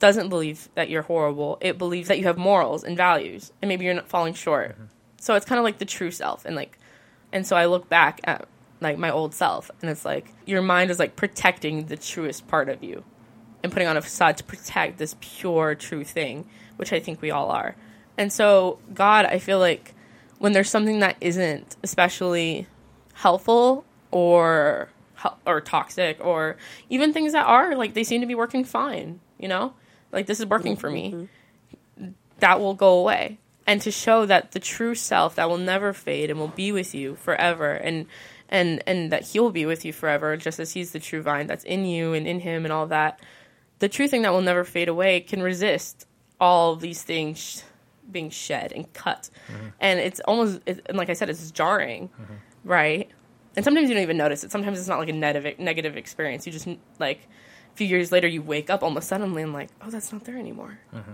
doesn't 0.00 0.28
believe 0.28 0.68
that 0.74 0.90
you're 0.90 1.02
horrible. 1.02 1.58
It 1.60 1.78
believes 1.78 2.08
that 2.08 2.18
you 2.18 2.24
have 2.24 2.38
morals 2.38 2.84
and 2.84 2.96
values, 2.96 3.52
and 3.62 3.68
maybe 3.68 3.84
you're 3.84 3.94
not 3.94 4.08
falling 4.08 4.34
short. 4.34 4.72
Mm-hmm. 4.72 4.84
So 5.20 5.34
it's 5.34 5.46
kind 5.46 5.58
of 5.58 5.64
like 5.64 5.78
the 5.78 5.84
true 5.84 6.10
self, 6.10 6.44
and 6.44 6.54
like, 6.54 6.78
and 7.32 7.46
so 7.46 7.56
I 7.56 7.66
look 7.66 7.88
back 7.88 8.20
at 8.24 8.46
like 8.80 8.98
my 8.98 9.10
old 9.10 9.34
self 9.34 9.70
and 9.80 9.90
it's 9.90 10.04
like 10.04 10.32
your 10.46 10.62
mind 10.62 10.90
is 10.90 10.98
like 10.98 11.16
protecting 11.16 11.86
the 11.86 11.96
truest 11.96 12.46
part 12.48 12.68
of 12.68 12.82
you 12.82 13.04
and 13.62 13.72
putting 13.72 13.88
on 13.88 13.96
a 13.96 14.02
facade 14.02 14.36
to 14.36 14.44
protect 14.44 14.98
this 14.98 15.16
pure 15.20 15.74
true 15.74 16.04
thing 16.04 16.46
which 16.76 16.92
i 16.92 17.00
think 17.00 17.20
we 17.20 17.30
all 17.30 17.50
are 17.50 17.74
and 18.16 18.32
so 18.32 18.78
god 18.94 19.24
i 19.26 19.38
feel 19.38 19.58
like 19.58 19.94
when 20.38 20.52
there's 20.52 20.70
something 20.70 21.00
that 21.00 21.16
isn't 21.20 21.76
especially 21.82 22.66
helpful 23.14 23.84
or 24.10 24.88
or 25.46 25.60
toxic 25.60 26.24
or 26.24 26.56
even 26.88 27.12
things 27.12 27.32
that 27.32 27.46
are 27.46 27.74
like 27.74 27.94
they 27.94 28.04
seem 28.04 28.20
to 28.20 28.26
be 28.26 28.34
working 28.34 28.64
fine 28.64 29.20
you 29.38 29.48
know? 29.48 29.72
Like 30.12 30.26
this 30.26 30.40
is 30.40 30.46
working 30.46 30.76
for 30.76 30.90
me. 30.90 31.12
Mm-hmm. 31.12 32.10
That 32.40 32.60
will 32.60 32.74
go 32.74 32.98
away. 32.98 33.38
And 33.66 33.80
to 33.82 33.90
show 33.90 34.26
that 34.26 34.52
the 34.52 34.60
true 34.60 34.94
self 34.94 35.34
that 35.36 35.48
will 35.48 35.58
never 35.58 35.92
fade 35.92 36.30
and 36.30 36.38
will 36.38 36.48
be 36.48 36.72
with 36.72 36.94
you 36.94 37.16
forever 37.16 37.72
and 37.72 38.06
and 38.48 38.82
and 38.86 39.12
that 39.12 39.24
he'll 39.28 39.50
be 39.50 39.66
with 39.66 39.84
you 39.84 39.92
forever 39.92 40.36
just 40.38 40.58
as 40.58 40.72
he's 40.72 40.92
the 40.92 40.98
true 40.98 41.20
vine 41.20 41.46
that's 41.46 41.64
in 41.64 41.84
you 41.84 42.14
and 42.14 42.26
in 42.26 42.40
him 42.40 42.64
and 42.64 42.72
all 42.72 42.86
that 42.86 43.20
the 43.78 43.90
true 43.90 44.08
thing 44.08 44.22
that 44.22 44.32
will 44.32 44.40
never 44.40 44.64
fade 44.64 44.88
away 44.88 45.20
can 45.20 45.42
resist 45.42 46.06
all 46.40 46.76
these 46.76 47.02
things 47.02 47.62
being 48.10 48.30
shed 48.30 48.72
and 48.72 48.90
cut. 48.94 49.28
Mm-hmm. 49.52 49.66
And 49.80 50.00
it's 50.00 50.20
almost 50.20 50.62
it, 50.64 50.80
and 50.86 50.96
like 50.96 51.10
i 51.10 51.12
said 51.12 51.28
it's 51.28 51.50
jarring. 51.50 52.08
Mm-hmm. 52.08 52.34
Right 52.64 53.10
and 53.58 53.64
sometimes 53.64 53.88
you 53.88 53.94
don't 53.94 54.04
even 54.04 54.16
notice 54.16 54.44
it 54.44 54.52
sometimes 54.52 54.78
it's 54.78 54.86
not 54.86 55.00
like 55.00 55.08
a 55.08 55.12
negative 55.12 55.58
negative 55.58 55.96
experience 55.96 56.46
you 56.46 56.52
just 56.52 56.68
like 57.00 57.26
a 57.74 57.76
few 57.76 57.86
years 57.86 58.12
later 58.12 58.28
you 58.28 58.40
wake 58.40 58.70
up 58.70 58.84
almost 58.84 59.08
suddenly 59.08 59.42
and 59.42 59.52
like 59.52 59.68
oh 59.82 59.90
that's 59.90 60.12
not 60.12 60.24
there 60.24 60.38
anymore 60.38 60.78
mm-hmm. 60.94 61.12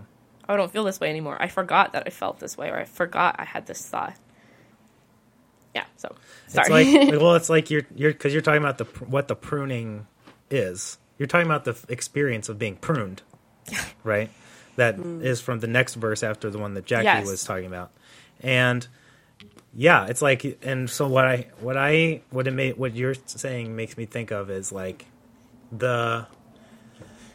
oh, 0.48 0.54
I 0.54 0.56
don't 0.56 0.70
feel 0.70 0.84
this 0.84 1.00
way 1.00 1.08
anymore. 1.08 1.36
I 1.40 1.48
forgot 1.48 1.92
that 1.92 2.04
I 2.06 2.10
felt 2.10 2.38
this 2.38 2.56
way, 2.56 2.68
or 2.68 2.76
I 2.76 2.84
forgot 2.84 3.36
I 3.38 3.44
had 3.44 3.66
this 3.66 3.86
thought. 3.86 4.16
Yeah. 5.74 5.84
So 5.96 6.14
sorry. 6.48 6.84
It's 6.84 7.12
like 7.12 7.20
well, 7.20 7.34
it's 7.34 7.50
like 7.50 7.70
you're 7.70 7.86
you're 7.94 8.12
because 8.12 8.32
you're 8.32 8.42
talking 8.42 8.62
about 8.62 8.78
the 8.78 8.84
what 9.04 9.28
the 9.28 9.36
pruning 9.36 10.06
is. 10.50 10.98
You're 11.18 11.28
talking 11.28 11.46
about 11.46 11.64
the 11.64 11.76
experience 11.88 12.48
of 12.48 12.58
being 12.58 12.76
pruned, 12.76 13.22
right? 14.04 14.30
That 14.76 14.96
hmm. 14.96 15.22
is 15.22 15.40
from 15.40 15.60
the 15.60 15.68
next 15.68 15.94
verse 15.94 16.22
after 16.22 16.50
the 16.50 16.58
one 16.58 16.74
that 16.74 16.84
Jackie 16.84 17.04
Yes. 17.04 17.26
was 17.26 17.44
talking 17.44 17.66
about, 17.66 17.92
and 18.40 18.86
yeah, 19.76 20.06
it's 20.06 20.22
like 20.22 20.58
and 20.62 20.88
so 20.88 21.08
what 21.08 21.24
I 21.26 21.48
what 21.60 21.76
I 21.76 22.22
what 22.30 22.46
it 22.46 22.52
made 22.52 22.76
what 22.76 22.94
you're 22.94 23.14
saying 23.26 23.74
makes 23.74 23.96
me 23.96 24.06
think 24.06 24.30
of 24.30 24.50
is 24.50 24.70
like 24.72 25.06
the 25.72 26.26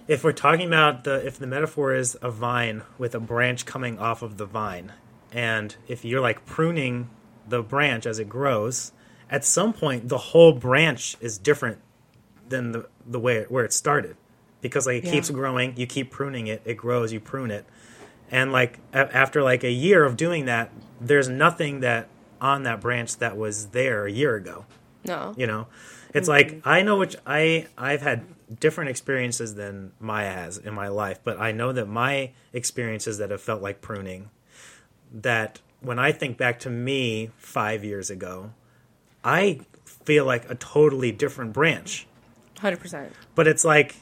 if 0.08 0.24
we're 0.24 0.31
talking 0.31 0.67
about 0.67 1.03
the 1.03 1.25
if 1.25 1.38
the 1.38 1.48
metaphor 1.48 1.93
is 1.93 2.17
a 2.22 2.31
vine 2.31 2.84
with 2.98 3.13
a 3.15 3.19
branch 3.19 3.65
coming 3.65 4.00
off 4.00 4.22
of 4.22 4.38
the 4.38 4.46
vine 4.46 4.91
and 5.31 5.75
if 5.88 6.03
you're 6.05 6.22
like 6.22 6.46
pruning 6.46 7.10
the 7.48 7.62
branch 7.62 8.05
as 8.05 8.19
it 8.19 8.29
grows 8.29 8.91
at 9.29 9.43
some 9.43 9.74
point 9.74 10.08
the 10.10 10.17
whole 10.17 10.53
branch 10.53 11.17
is 11.19 11.38
different 11.38 11.79
than 12.48 12.72
the 12.72 12.88
the 13.05 13.19
way 13.19 13.46
where 13.50 13.65
it 13.65 13.74
started 13.74 14.15
because 14.62 14.88
like 14.88 15.03
it 15.03 15.05
Yeah. 15.05 15.12
keeps 15.12 15.29
growing 15.29 15.75
you 15.77 15.86
keep 15.86 16.10
pruning 16.12 16.48
it 16.48 16.62
it 16.65 16.75
grows 16.75 17.12
you 17.13 17.19
prune 17.19 17.51
it 17.51 17.65
and 18.31 18.51
like 18.51 18.79
a- 18.93 19.15
after 19.15 19.43
like 19.43 19.63
a 19.63 19.72
year 19.72 20.05
of 20.05 20.15
doing 20.17 20.46
that 20.46 20.72
there's 21.01 21.27
nothing 21.29 21.81
that 21.81 22.08
on 22.41 22.63
that 22.63 22.81
branch 22.81 23.17
that 23.17 23.38
was 23.38 23.67
there 23.67 24.05
a 24.05 24.12
year 24.12 24.36
ago. 24.36 24.65
No. 25.05 25.34
you 25.38 25.48
know? 25.48 25.67
It's 26.13 26.27
mm-hmm. 26.27 26.58
like 26.58 26.67
i 26.67 26.81
know 26.81 26.98
which 26.98 27.15
i 27.25 27.67
i've 27.77 28.01
had 28.01 28.25
different 28.60 28.89
experiences 28.89 29.53
than 29.53 29.91
maya 30.00 30.31
has 30.31 30.58
in 30.58 30.74
my 30.74 30.88
life 30.88 31.19
but 31.24 31.39
i 31.39 31.51
know 31.51 31.72
that 31.72 31.88
my 31.88 32.31
experiences 32.51 33.19
that 33.19 33.29
have 33.29 33.41
felt 33.41 33.62
like 33.62 33.79
pruning 33.79 34.31
that 35.13 35.60
when 35.81 36.00
i 36.00 36.12
think 36.12 36.36
back 36.36 36.60
to 36.60 36.69
me 36.69 37.29
five 37.38 37.84
years 37.84 38.10
ago 38.10 38.50
i 39.24 39.60
feel 40.10 40.25
like 40.25 40.50
a 40.50 40.55
totally 40.55 41.12
different 41.12 41.53
branch. 41.53 42.08
Hundred 42.60 42.79
percent. 42.79 43.13
but 43.36 43.48
it's 43.48 43.63
like 43.63 43.96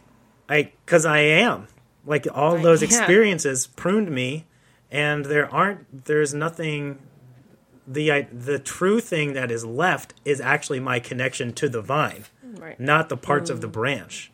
i 0.48 0.72
because 0.86 1.06
i 1.06 1.20
am. 1.20 1.68
Like 2.06 2.26
all 2.34 2.56
Right, 2.56 2.64
those 2.64 2.82
experiences 2.82 3.68
pruned 3.68 4.10
me 4.10 4.46
and 4.90 5.26
there 5.26 5.54
aren't 5.54 6.06
there's 6.06 6.34
nothing 6.34 7.00
the 7.88 8.12
I, 8.12 8.22
the 8.32 8.60
true 8.60 9.00
thing 9.00 9.34
that 9.34 9.50
is 9.52 9.64
left 9.66 10.14
is 10.26 10.42
actually 10.42 10.80
my 10.80 11.00
connection 11.00 11.54
to 11.54 11.70
the 11.70 11.82
vine 11.82 12.26
Right. 12.44 12.80
not 12.80 13.10
the 13.10 13.18
parts 13.18 13.50
of 13.50 13.62
the 13.62 13.68
mm. 13.68 13.74
branch 13.74 14.32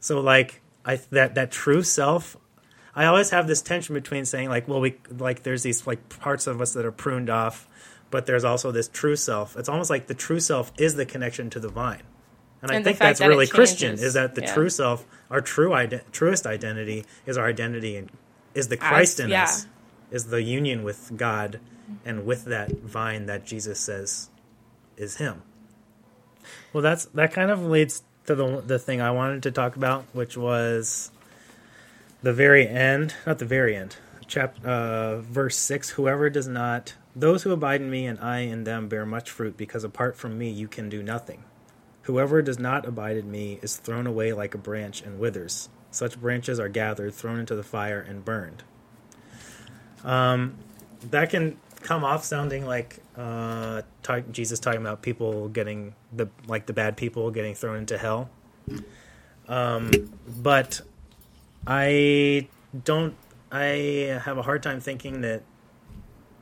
so 0.00 0.20
like 0.20 0.60
i 0.84 0.96
that 1.10 1.34
that 1.34 1.50
true 1.50 1.82
self 1.82 2.36
i 2.94 3.04
always 3.04 3.30
have 3.30 3.46
this 3.46 3.60
tension 3.62 3.94
between 3.94 4.24
saying 4.24 4.48
like 4.48 4.66
well 4.68 4.80
we 4.80 4.96
like 5.18 5.42
there's 5.42 5.62
these 5.62 5.86
like 5.86 6.08
parts 6.08 6.46
of 6.46 6.60
us 6.60 6.72
that 6.74 6.84
are 6.84 6.92
pruned 6.92 7.28
off 7.28 7.68
but 8.10 8.26
there's 8.26 8.44
also 8.44 8.70
this 8.72 8.88
true 8.88 9.16
self 9.16 9.56
it's 9.56 9.68
almost 9.68 9.90
like 9.90 10.06
the 10.06 10.14
true 10.14 10.40
self 10.40 10.72
is 10.78 10.94
the 10.94 11.04
connection 11.04 11.50
to 11.50 11.60
the 11.60 11.68
vine 11.68 12.02
And, 12.62 12.70
I 12.70 12.76
And 12.76 12.84
the 12.84 12.90
think 12.90 12.98
that's 13.00 13.18
that 13.18 13.28
really 13.28 13.46
Christian 13.48 13.94
is 13.94 14.14
that 14.14 14.34
the 14.36 14.42
Yeah. 14.42 14.54
true 14.54 14.68
self, 14.70 15.04
our 15.30 15.40
true 15.40 15.72
ide- 15.74 16.02
truest 16.12 16.46
identity 16.46 17.04
is 17.26 17.36
our 17.36 17.46
identity 17.48 17.96
and 17.96 18.08
is 18.54 18.68
the 18.68 18.76
Christ 18.76 19.18
in 19.18 19.30
yeah. 19.30 19.44
us. 19.44 19.66
Is 20.12 20.26
the 20.26 20.42
union 20.42 20.84
with 20.84 21.10
God 21.16 21.58
and 22.04 22.26
with 22.26 22.44
that 22.46 22.70
vine 22.70 23.26
that 23.26 23.44
Jesus 23.44 23.80
says 23.80 24.30
is 24.96 25.16
him. 25.16 25.42
Well, 26.72 26.82
that's 26.82 27.04
that 27.06 27.32
kind 27.32 27.50
of 27.50 27.64
leads 27.64 28.02
to 28.26 28.34
the 28.34 28.60
the 28.60 28.78
thing 28.78 29.00
I 29.00 29.10
wanted 29.10 29.42
to 29.44 29.50
talk 29.50 29.76
about, 29.76 30.04
which 30.12 30.36
was 30.36 31.10
the 32.22 32.32
very 32.32 32.66
end, 32.68 33.14
not 33.26 33.38
the 33.38 33.44
very 33.44 33.76
end, 33.76 33.96
chap 34.26 34.56
uh, 34.64 35.18
verse 35.18 35.56
six. 35.56 35.90
Whoever 35.90 36.30
does 36.30 36.48
not, 36.48 36.94
those 37.14 37.42
who 37.42 37.52
abide 37.52 37.80
in 37.80 37.90
me 37.90 38.06
and 38.06 38.18
I 38.20 38.40
in 38.40 38.64
them 38.64 38.88
bear 38.88 39.06
much 39.06 39.30
fruit, 39.30 39.56
because 39.56 39.84
apart 39.84 40.16
from 40.16 40.38
me 40.38 40.50
you 40.50 40.68
can 40.68 40.88
do 40.88 41.02
nothing. 41.02 41.44
Whoever 42.02 42.42
does 42.42 42.58
not 42.58 42.84
abide 42.84 43.16
in 43.16 43.30
me 43.30 43.60
is 43.62 43.76
thrown 43.76 44.06
away 44.08 44.32
like 44.32 44.54
a 44.54 44.58
branch 44.58 45.02
and 45.02 45.20
withers. 45.20 45.68
Such 45.92 46.20
branches 46.20 46.58
are 46.58 46.68
gathered, 46.68 47.14
thrown 47.14 47.38
into 47.38 47.54
the 47.54 47.62
fire, 47.62 48.00
and 48.00 48.24
burned. 48.24 48.64
Um, 50.02 50.56
that 51.10 51.30
can 51.30 51.58
come 51.82 52.04
off 52.04 52.24
sounding 52.24 52.66
like 52.66 52.98
uh, 53.16 53.82
talk, 54.02 54.24
Jesus 54.30 54.58
talking 54.58 54.80
about 54.80 55.02
people 55.02 55.48
getting 55.48 55.94
the 56.12 56.28
like 56.46 56.66
the 56.66 56.72
bad 56.72 56.96
people 56.96 57.30
getting 57.30 57.54
thrown 57.54 57.78
into 57.78 57.98
hell. 57.98 58.30
Um, 59.48 59.90
but 60.26 60.80
I 61.66 62.48
don't. 62.84 63.14
I 63.50 64.18
have 64.24 64.38
a 64.38 64.42
hard 64.42 64.62
time 64.62 64.80
thinking 64.80 65.20
that 65.22 65.42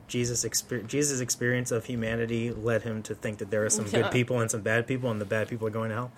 Jesus 0.07 0.45
exper- 0.45 0.85
Jesus' 0.87 1.19
experience 1.19 1.71
of 1.71 1.85
humanity 1.85 2.51
led 2.51 2.83
him 2.83 3.01
to 3.03 3.15
think 3.15 3.39
that 3.39 3.51
there 3.51 3.65
are 3.65 3.69
some 3.69 3.85
Yeah. 3.87 4.03
good 4.03 4.11
people 4.11 4.39
and 4.39 4.49
some 4.49 4.61
bad 4.61 4.87
people, 4.87 5.11
and 5.11 5.19
the 5.19 5.25
bad 5.25 5.47
people 5.47 5.67
are 5.67 5.71
going 5.71 5.89
to 5.89 5.95
hell. 5.95 6.11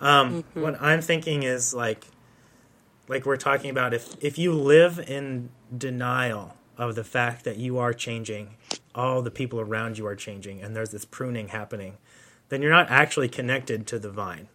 Um, 0.00 0.44
What 0.54 0.80
I'm 0.80 1.00
thinking 1.00 1.42
is 1.42 1.72
like, 1.72 2.06
like 3.08 3.24
we're 3.24 3.36
talking 3.38 3.70
about 3.70 3.94
if 3.94 4.14
if 4.20 4.36
you 4.38 4.52
live 4.52 4.98
in 4.98 5.48
denial 5.76 6.54
of 6.78 6.94
the 6.94 7.04
fact 7.04 7.44
that 7.44 7.56
you 7.56 7.78
are 7.78 7.92
changing, 7.92 8.54
all 8.94 9.22
the 9.22 9.30
people 9.30 9.60
around 9.60 9.98
you 9.98 10.06
are 10.06 10.16
changing, 10.16 10.60
and 10.62 10.74
there's 10.74 10.90
this 10.90 11.04
pruning 11.04 11.48
happening, 11.48 11.96
then 12.48 12.62
you're 12.62 12.70
not 12.70 12.90
actually 12.90 13.28
connected 13.28 13.86
to 13.88 13.98
the 13.98 14.10
vine. 14.10 14.48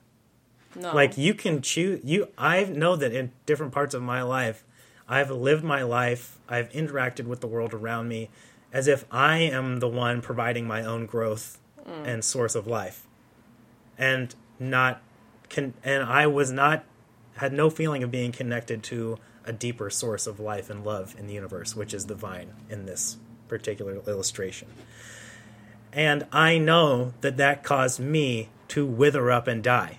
No. 0.73 0.95
like 0.95 1.17
you 1.17 1.33
can 1.33 1.61
choose 1.61 1.99
you 2.01 2.29
i 2.37 2.63
know 2.63 2.95
that 2.95 3.11
in 3.11 3.33
different 3.45 3.73
parts 3.73 3.93
of 3.93 4.01
my 4.01 4.21
life 4.21 4.63
i've 5.05 5.29
lived 5.29 5.65
my 5.65 5.83
life 5.83 6.39
i've 6.47 6.71
interacted 6.71 7.25
with 7.25 7.41
the 7.41 7.47
world 7.47 7.73
around 7.73 8.07
me 8.07 8.29
as 8.71 8.87
if 8.87 9.03
i 9.11 9.39
am 9.39 9.81
the 9.81 9.89
one 9.89 10.21
providing 10.21 10.65
my 10.65 10.81
own 10.85 11.05
growth 11.05 11.59
mm. 11.85 12.07
and 12.07 12.23
source 12.23 12.55
of 12.55 12.67
life. 12.67 13.07
And 13.97 14.33
not 14.59 15.01
can 15.49 15.73
and 15.83 16.03
i 16.03 16.25
was 16.25 16.51
not 16.51 16.85
had 17.37 17.51
no 17.51 17.69
feeling 17.69 18.03
of 18.03 18.11
being 18.11 18.31
connected 18.31 18.83
to 18.83 19.17
a 19.45 19.53
deeper 19.53 19.89
source 19.89 20.27
of 20.27 20.39
life 20.39 20.69
and 20.69 20.83
love 20.85 21.15
in 21.17 21.27
the 21.27 21.33
universe 21.33 21.75
which 21.75 21.93
is 21.93 22.05
the 22.05 22.15
vine 22.15 22.53
in 22.69 22.85
this 22.85 23.17
particular 23.47 24.01
illustration. 24.07 24.67
And 25.91 26.25
i 26.31 26.57
know 26.57 27.13
that 27.21 27.37
that 27.37 27.63
caused 27.63 27.99
me 27.99 28.49
to 28.69 28.85
wither 28.85 29.29
up 29.31 29.47
and 29.47 29.63
die. 29.63 29.97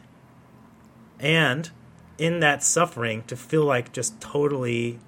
And 1.21 1.71
in 2.19 2.41
that 2.41 2.63
suffering 2.63 3.23
to 3.25 3.37
feel 3.37 3.65
like 3.65 3.93
just 3.93 4.21
totally 4.21 4.99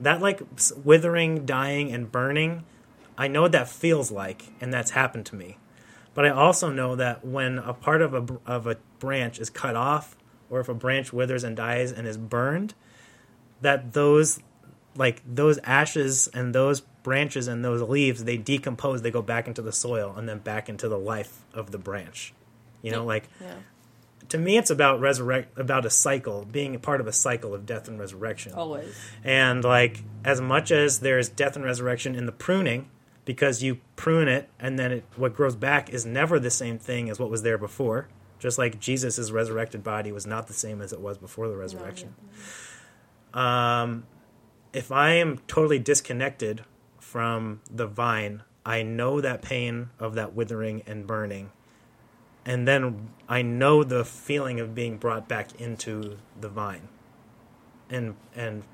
that 0.00 0.20
like 0.20 0.42
withering 0.84 1.46
dying 1.46 1.92
and 1.92 2.10
burning 2.10 2.64
i 3.16 3.28
know 3.28 3.42
what 3.42 3.52
that 3.52 3.68
feels 3.68 4.10
like 4.10 4.52
and 4.60 4.72
that's 4.72 4.92
happened 4.92 5.26
to 5.26 5.36
me. 5.36 5.58
But 6.14 6.26
i 6.26 6.30
also 6.30 6.70
know 6.70 6.94
that 6.96 7.24
when 7.24 7.58
a 7.58 7.72
part 7.72 8.02
of 8.02 8.14
a 8.14 8.38
of 8.46 8.66
a 8.66 8.76
branch 8.98 9.38
is 9.38 9.50
cut 9.50 9.76
off 9.76 10.16
or 10.50 10.60
if 10.60 10.68
a 10.68 10.74
branch 10.74 11.12
withers 11.12 11.42
and 11.42 11.56
dies 11.56 11.90
and 11.90 12.06
is 12.06 12.18
burned 12.18 12.74
that 13.62 13.92
those 13.92 14.40
like 14.94 15.22
those 15.26 15.58
ashes 15.64 16.28
and 16.28 16.54
those 16.54 16.80
branches 16.80 17.48
and 17.48 17.64
those 17.64 17.82
leaves 17.82 18.24
they 18.24 18.36
decompose 18.36 19.02
they 19.02 19.10
go 19.10 19.22
back 19.22 19.48
into 19.48 19.62
the 19.62 19.72
soil 19.72 20.14
and 20.16 20.28
then 20.28 20.38
back 20.38 20.68
into 20.68 20.88
the 20.88 20.98
life 20.98 21.40
of 21.54 21.70
the 21.70 21.78
branch. 21.78 22.34
You 22.82 22.90
know 22.90 23.04
like 23.04 23.28
yeah. 23.40 23.54
to 24.28 24.38
me 24.38 24.56
it's 24.56 24.70
about 24.70 25.00
resurrect 25.00 25.58
about 25.58 25.86
a 25.86 25.90
cycle 25.90 26.44
being 26.44 26.74
a 26.74 26.78
part 26.78 27.00
of 27.00 27.06
a 27.06 27.12
cycle 27.12 27.54
of 27.54 27.64
death 27.64 27.88
and 27.88 27.98
resurrection. 27.98 28.52
Always. 28.52 28.94
and 29.24 29.64
like 29.64 30.02
as 30.24 30.40
much 30.40 30.70
as 30.70 31.00
there's 31.00 31.28
death 31.28 31.56
and 31.56 31.64
resurrection 31.64 32.14
in 32.14 32.26
the 32.26 32.32
pruning 32.32 32.88
because 33.24 33.62
you 33.62 33.78
prune 33.94 34.26
it 34.26 34.48
and 34.58 34.78
then 34.78 34.90
it, 34.90 35.04
what 35.14 35.34
grows 35.34 35.54
back 35.54 35.90
is 35.90 36.04
never 36.04 36.40
the 36.40 36.50
same 36.50 36.76
thing 36.76 37.08
as 37.08 37.20
what 37.20 37.30
was 37.30 37.42
there 37.42 37.58
before. 37.58 38.08
Just 38.40 38.58
like 38.58 38.80
jesus' 38.80 39.30
resurrected 39.30 39.84
body 39.84 40.10
was 40.10 40.26
not 40.26 40.48
the 40.48 40.52
same 40.52 40.82
as 40.82 40.92
it 40.92 41.00
was 41.00 41.16
before 41.16 41.46
the 41.46 41.56
resurrection 41.56 42.16
mm-hmm. 42.18 42.71
Um, 43.34 44.04
if 44.72 44.90
i 44.92 45.10
am 45.10 45.38
totally 45.46 45.78
disconnected 45.78 46.64
from 46.98 47.60
the 47.70 47.86
vine 47.86 48.42
i 48.64 48.82
know 48.82 49.20
that 49.20 49.42
pain 49.42 49.90
of 49.98 50.14
that 50.14 50.34
withering 50.34 50.82
and 50.86 51.06
burning 51.06 51.50
and 52.44 52.66
then 52.66 53.10
I 53.28 53.42
know 53.42 53.84
the 53.84 54.04
feeling 54.04 54.58
of 54.58 54.74
being 54.74 54.96
brought 54.96 55.28
back 55.28 55.60
into 55.60 56.18
the 56.40 56.48
vine, 56.48 56.88
and 57.88 58.16
and 58.34 58.64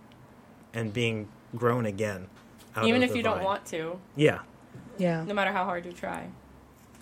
and 0.72 0.90
being 0.94 1.28
grown 1.54 1.84
again. 1.84 2.28
out 2.74 2.86
Even 2.86 3.02
of 3.02 3.08
if 3.08 3.12
the 3.12 3.18
you 3.18 3.22
don't 3.22 3.42
want 3.44 3.66
to, 3.66 4.00
yeah, 4.16 4.38
Yeah. 4.96 5.22
no 5.24 5.34
matter 5.34 5.52
how 5.52 5.64
hard 5.64 5.84
you 5.84 5.92
try, 5.92 6.28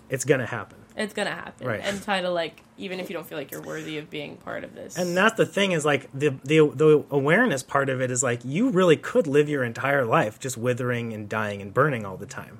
it's 0.09 0.25
gonna 0.25 0.45
happen. 0.45 0.79
It's 0.97 1.13
gonna 1.13 1.31
happen. 1.31 1.67
Right. 1.67 1.81
And 1.83 2.01
try 2.03 2.21
to 2.21 2.29
like, 2.29 2.61
even 2.77 2.99
if 2.99 3.09
you 3.09 3.13
don't 3.13 3.25
feel 3.25 3.37
like 3.37 3.51
you're 3.51 3.61
worthy 3.61 3.97
of 3.97 4.09
being 4.09 4.37
part 4.37 4.63
of 4.63 4.75
this. 4.75 4.97
And 4.97 5.15
that's 5.15 5.37
the 5.37 5.45
thing 5.45 5.71
is 5.71 5.85
like 5.85 6.09
the 6.13 6.29
the 6.43 6.67
the 6.69 7.05
awareness 7.11 7.63
part 7.63 7.89
of 7.89 8.01
it 8.01 8.11
is 8.11 8.23
like 8.23 8.41
you 8.43 8.69
really 8.69 8.97
could 8.97 9.27
live 9.27 9.47
your 9.47 9.63
entire 9.63 10.03
life 10.05 10.39
just 10.39 10.57
withering 10.57 11.13
and 11.13 11.29
dying 11.29 11.61
and 11.61 11.73
burning 11.73 12.05
all 12.05 12.17
the 12.17 12.25
time 12.25 12.59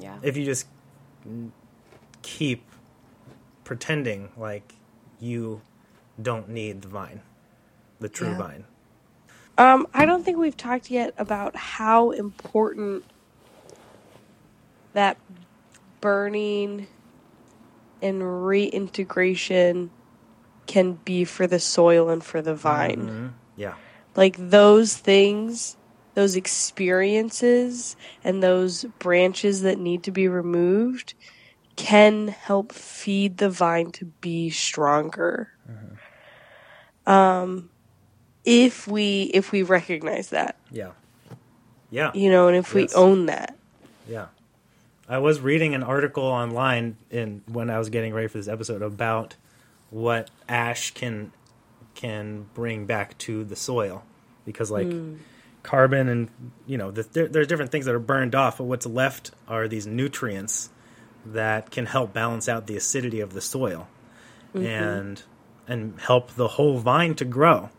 yeah. 0.00 0.18
if 0.22 0.36
you 0.36 0.44
just 0.44 0.66
keep 2.22 2.64
pretending 3.64 4.30
like 4.36 4.74
you 5.20 5.60
don't 6.20 6.48
need 6.48 6.82
the 6.82 6.88
vine, 6.88 7.22
the 8.00 8.08
true 8.08 8.30
Yeah. 8.30 8.38
vine. 8.38 8.64
Um, 9.58 9.86
I 9.94 10.04
don't 10.04 10.22
think 10.24 10.38
we've 10.38 10.56
talked 10.56 10.90
yet 10.90 11.14
about 11.16 11.56
how 11.56 12.10
important 12.10 13.04
that 14.92 15.16
burning 16.00 16.86
and 18.02 18.46
reintegration 18.46 19.90
can 20.66 20.94
be 21.04 21.24
for 21.24 21.46
the 21.46 21.60
soil 21.60 22.08
and 22.10 22.22
for 22.24 22.42
the 22.42 22.54
vine. 22.54 23.08
Mhm. 23.08 23.32
Yeah. 23.56 23.74
Like 24.16 24.36
those 24.38 24.96
things, 24.96 25.76
those 26.14 26.34
experiences, 26.36 27.96
and 28.24 28.42
those 28.42 28.84
branches 28.98 29.62
that 29.62 29.78
need 29.78 30.02
to 30.04 30.10
be 30.10 30.26
removed 30.28 31.14
can 31.76 32.28
help 32.28 32.72
feed 32.72 33.36
the 33.36 33.50
vine 33.50 33.92
to 33.92 34.06
be 34.20 34.48
stronger. 34.50 35.50
Um, 37.06 37.70
if 38.44 38.88
we 38.88 39.30
if 39.34 39.52
we 39.52 39.62
recognize 39.62 40.30
that, 40.30 40.56
Yeah. 40.70 40.92
Yeah. 41.90 42.10
you 42.14 42.30
know, 42.30 42.48
and 42.48 42.56
if 42.56 42.74
we 42.74 42.88
own 42.96 43.26
that, 43.26 43.56
Yeah. 44.08 44.26
I 45.08 45.18
was 45.18 45.40
reading 45.40 45.74
an 45.74 45.82
article 45.82 46.24
online 46.24 46.96
in 47.10 47.42
when 47.46 47.70
I 47.70 47.78
was 47.78 47.90
getting 47.90 48.12
ready 48.12 48.28
for 48.28 48.38
this 48.38 48.48
episode 48.48 48.82
about 48.82 49.36
what 49.90 50.30
ash 50.48 50.92
can 50.92 51.32
can 51.94 52.46
bring 52.54 52.86
back 52.86 53.16
to 53.18 53.44
the 53.44 53.56
soil. 53.56 54.04
Because 54.44 54.70
like 54.70 54.86
hmm. 54.86 55.16
carbon 55.62 56.08
and 56.08 56.30
you 56.66 56.78
know 56.78 56.90
the, 56.90 57.02
there, 57.02 57.28
there's 57.28 57.46
different 57.46 57.72
things 57.72 57.86
that 57.86 57.94
are 57.94 58.00
burned 58.00 58.34
off 58.34 58.58
but 58.58 58.64
what's 58.64 58.86
left 58.86 59.32
are 59.48 59.66
these 59.66 59.86
nutrients 59.86 60.70
that 61.24 61.70
can 61.72 61.86
help 61.86 62.12
balance 62.12 62.48
out 62.48 62.68
the 62.68 62.76
acidity 62.76 63.18
of 63.18 63.32
the 63.32 63.40
soil 63.40 63.88
mm-hmm. 64.54 64.64
and 64.64 65.22
and 65.68 66.00
help 66.00 66.32
the 66.32 66.48
whole 66.48 66.78
vine 66.78 67.14
to 67.14 67.24
grow. 67.24 67.70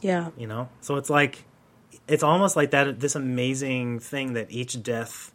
Yeah, 0.00 0.30
you 0.36 0.46
know? 0.46 0.68
So 0.80 0.96
it's 0.96 1.10
like 1.10 1.44
it's 2.08 2.22
almost 2.22 2.56
like 2.56 2.70
that 2.70 3.00
this 3.00 3.14
amazing 3.14 3.98
thing 4.00 4.34
that 4.34 4.50
each 4.50 4.82
death 4.82 5.32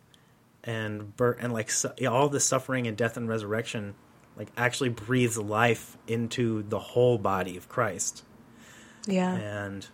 and 0.66 1.16
birth 1.16 1.38
and 1.40 1.54
like 1.54 1.70
su- 1.70 1.92
all 2.10 2.30
the 2.30 2.40
suffering 2.40 2.88
and 2.88 2.98
death 2.98 3.18
and 3.18 3.30
resurrection 3.30 3.96
like 4.38 4.50
actually 4.58 4.90
breathes 4.90 5.38
life 5.38 5.98
into 6.08 6.64
the 6.64 6.80
whole 6.80 7.18
body 7.18 7.56
of 7.58 7.70
Christ. 7.70 8.24
Yeah, 9.08 9.34
and 9.34 9.88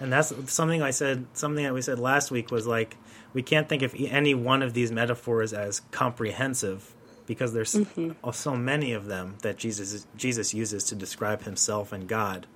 and 0.00 0.12
that's 0.12 0.32
something 0.50 0.82
I 0.82 0.90
said 0.90 1.26
something 1.32 1.64
that 1.64 1.74
we 1.74 1.82
said 1.82 1.98
last 1.98 2.30
week 2.30 2.50
was 2.50 2.66
like 2.66 2.96
we 3.32 3.42
can't 3.42 3.68
think 3.68 3.82
of 3.82 3.94
any 3.98 4.34
one 4.34 4.62
of 4.62 4.72
these 4.74 4.90
metaphors 4.90 5.52
as 5.52 5.80
comprehensive 5.90 6.94
because 7.26 7.52
there's 7.52 7.74
mm-hmm. 7.74 8.30
so 8.30 8.56
many 8.56 8.92
of 8.92 9.06
them 9.06 9.36
that 9.42 9.58
Jesus 9.58 10.06
Jesus 10.16 10.54
uses 10.54 10.84
to 10.84 10.94
describe 10.94 11.42
himself 11.42 11.92
and 11.92 12.08
God. 12.08 12.46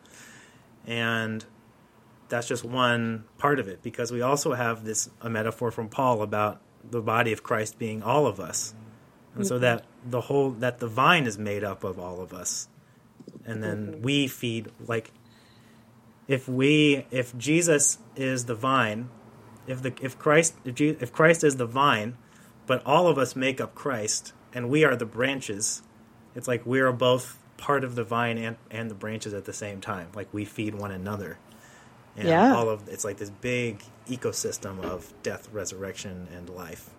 And 0.87 1.45
that's 2.29 2.49
just 2.49 2.65
one 2.65 3.25
part 3.37 3.61
of 3.61 3.69
it 3.69 3.83
because 3.83 4.11
we 4.11 4.23
also 4.23 4.55
have 4.55 4.85
this 4.85 5.11
a 5.21 5.29
metaphor 5.29 5.71
from 5.71 5.88
Paul 5.88 6.23
about 6.23 6.61
the 6.90 7.01
body 7.01 7.33
of 7.33 7.42
Christ 7.42 7.79
being 7.79 8.03
all 8.03 8.27
of 8.27 8.40
us 8.40 8.75
and 9.35 9.47
so 9.47 9.55
mm-hmm. 9.55 9.62
that 9.62 9.85
the 10.05 10.23
whole 10.23 10.51
that 10.51 10.79
the 10.79 10.88
vine 10.88 11.27
is 11.27 11.38
made 11.38 11.64
up 11.64 11.85
of 11.85 11.99
all 11.99 12.21
of 12.21 12.33
us, 12.33 12.68
and 13.45 13.62
then 13.62 13.87
mm-hmm. 13.87 14.03
we 14.03 14.29
feed 14.29 14.71
like 14.87 15.11
if 16.29 16.49
we 16.49 17.07
if 17.11 17.37
Jesus 17.37 17.99
is 18.14 18.45
the 18.45 18.55
vine, 18.55 19.09
if 19.66 19.83
the 19.83 19.95
if 20.01 20.18
Christ 20.18 20.55
if, 20.64 20.75
Je- 20.75 20.97
if 21.01 21.12
Christ 21.12 21.45
is 21.45 21.57
the 21.57 21.66
vine, 21.66 22.16
but 22.66 22.85
all 22.85 23.09
of 23.09 23.18
us 23.18 23.35
make 23.35 23.61
up 23.61 23.75
Christ, 23.75 24.33
and 24.53 24.68
we 24.68 24.85
are 24.85 24.97
the 24.97 25.07
branches. 25.07 25.83
It's 26.35 26.49
like 26.49 26.64
we 26.64 26.81
are 26.81 26.92
both 26.92 27.38
part 27.59 27.85
of 27.85 27.95
the 27.95 28.05
vine 28.05 28.38
and, 28.38 28.57
and 28.71 28.90
the 28.90 28.95
branches 28.95 29.35
at 29.35 29.45
the 29.45 29.53
same 29.53 29.81
time. 29.81 30.09
Like 30.14 30.29
we 30.33 30.45
feed 30.45 30.75
one 30.75 30.90
another. 30.90 31.38
And 32.16 32.29
Yeah. 32.29 32.55
all 32.55 32.68
of 32.68 32.88
it's 32.88 33.05
like 33.05 33.18
this 33.18 33.31
big 33.31 33.83
ecosystem 34.09 34.83
of 34.83 35.12
death, 35.23 35.49
resurrection, 35.53 36.29
and 36.35 36.49
life. 36.49 36.91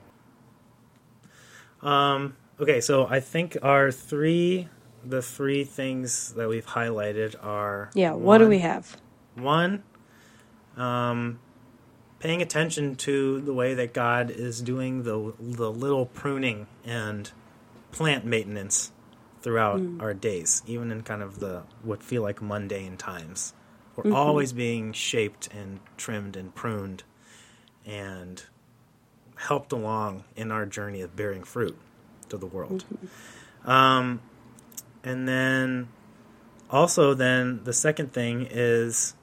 Um, 1.81 2.35
okay, 2.59 2.79
so 2.81 3.07
I 3.07 3.19
think 3.19 3.57
our 3.61 3.91
three 3.91 4.69
the 5.05 5.21
three 5.21 5.65
things 5.65 6.33
that 6.33 6.47
we've 6.47 6.65
highlighted 6.65 7.35
are 7.43 7.89
Yeah, 7.93 8.13
what 8.13 8.37
do 8.37 8.47
we 8.47 8.59
have? 8.59 8.95
one, 9.35 9.83
um, 10.77 11.39
paying 12.19 12.41
attention 12.41 12.95
to 12.95 13.41
the 13.41 13.53
way 13.53 13.73
that 13.73 13.93
God 13.93 14.31
is 14.31 14.61
doing 14.61 15.03
the 15.03 15.33
the 15.39 15.69
little 15.71 16.05
pruning 16.05 16.67
and 16.85 17.29
plant 17.91 18.25
maintenance 18.25 18.91
throughout 19.41 19.81
our 19.99 20.13
days, 20.13 20.63
even 20.65 20.89
in 20.89 21.01
kind 21.01 21.21
of 21.21 21.39
the 21.39 21.63
what 21.83 22.01
feel 22.01 22.21
like 22.21 22.41
mundane 22.41 22.95
times. 22.95 23.53
We're 23.95 24.13
always 24.13 24.53
being 24.53 24.93
shaped 24.93 25.49
and 25.53 25.79
trimmed 25.97 26.35
and 26.35 26.53
pruned 26.53 27.03
and 27.85 28.43
helped 29.35 29.71
along 29.71 30.23
in 30.35 30.51
our 30.51 30.65
journey 30.65 31.01
of 31.01 31.15
bearing 31.15 31.43
fruit 31.43 31.77
to 32.29 32.37
the 32.37 32.45
world. 32.45 32.85
Um, 33.65 34.21
and 35.03 35.27
then 35.27 35.89
also, 36.69 37.13
then 37.13 37.63
the 37.63 37.73
second 37.73 38.13
thing 38.13 38.47
is 38.49 39.13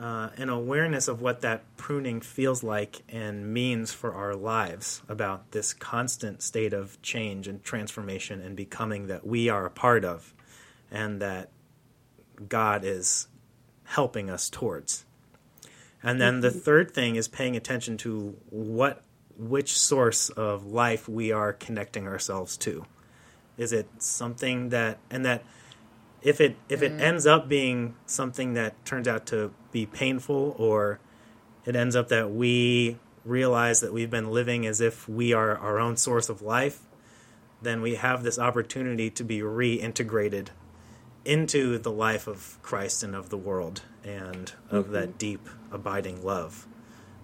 uh, 0.00 0.30
an 0.36 0.48
awareness 0.48 1.08
of 1.08 1.20
what 1.20 1.40
that 1.42 1.64
pruning 1.76 2.20
feels 2.20 2.62
like 2.62 3.02
and 3.08 3.52
means 3.52 3.92
for 3.92 4.14
our 4.14 4.34
lives 4.34 5.02
about 5.08 5.52
this 5.52 5.72
constant 5.72 6.42
state 6.42 6.72
of 6.72 7.00
change 7.02 7.46
and 7.46 7.62
transformation 7.62 8.40
and 8.40 8.56
becoming 8.56 9.06
that 9.06 9.26
we 9.26 9.48
are 9.48 9.64
a 9.64 9.70
part 9.70 10.04
of 10.04 10.34
and 10.90 11.22
that 11.22 11.50
God 12.48 12.84
is 12.84 13.28
helping 13.92 14.30
us 14.30 14.48
towards. 14.48 15.04
And 16.02 16.20
then 16.20 16.40
the 16.40 16.48
mm-hmm. 16.48 16.58
third 16.58 16.90
thing 16.92 17.16
is 17.16 17.28
paying 17.28 17.56
attention 17.56 17.96
to 17.98 18.36
what 18.50 19.02
which 19.38 19.78
source 19.78 20.28
of 20.30 20.66
life 20.66 21.08
we 21.08 21.32
are 21.32 21.52
connecting 21.52 22.06
ourselves 22.06 22.56
to. 22.58 22.84
Is 23.56 23.72
it 23.72 23.88
something 23.98 24.70
that 24.70 24.98
and 25.10 25.24
that 25.24 25.44
if 26.22 26.40
it 26.40 26.56
if 26.68 26.82
it 26.82 26.92
mm. 26.92 27.00
ends 27.00 27.26
up 27.26 27.48
being 27.48 27.94
something 28.06 28.54
that 28.54 28.84
turns 28.84 29.06
out 29.06 29.26
to 29.26 29.52
be 29.70 29.86
painful 29.86 30.54
or 30.58 30.98
it 31.64 31.76
ends 31.76 31.94
up 31.94 32.08
that 32.08 32.32
we 32.32 32.98
realize 33.24 33.80
that 33.80 33.92
we've 33.92 34.10
been 34.10 34.30
living 34.30 34.66
as 34.66 34.80
if 34.80 35.08
we 35.08 35.32
are 35.32 35.56
our 35.56 35.78
own 35.78 35.96
source 35.96 36.28
of 36.28 36.42
life, 36.42 36.80
then 37.60 37.80
we 37.80 37.94
have 37.94 38.22
this 38.24 38.38
opportunity 38.38 39.10
to 39.10 39.22
be 39.22 39.40
reintegrated 39.40 40.48
into 41.24 41.78
the 41.78 41.90
life 41.90 42.26
of 42.26 42.58
Christ 42.62 43.02
and 43.02 43.14
of 43.14 43.28
the 43.28 43.36
world 43.36 43.82
and 44.04 44.52
of 44.70 44.90
that 44.90 45.18
deep 45.18 45.48
abiding 45.70 46.24
love 46.24 46.66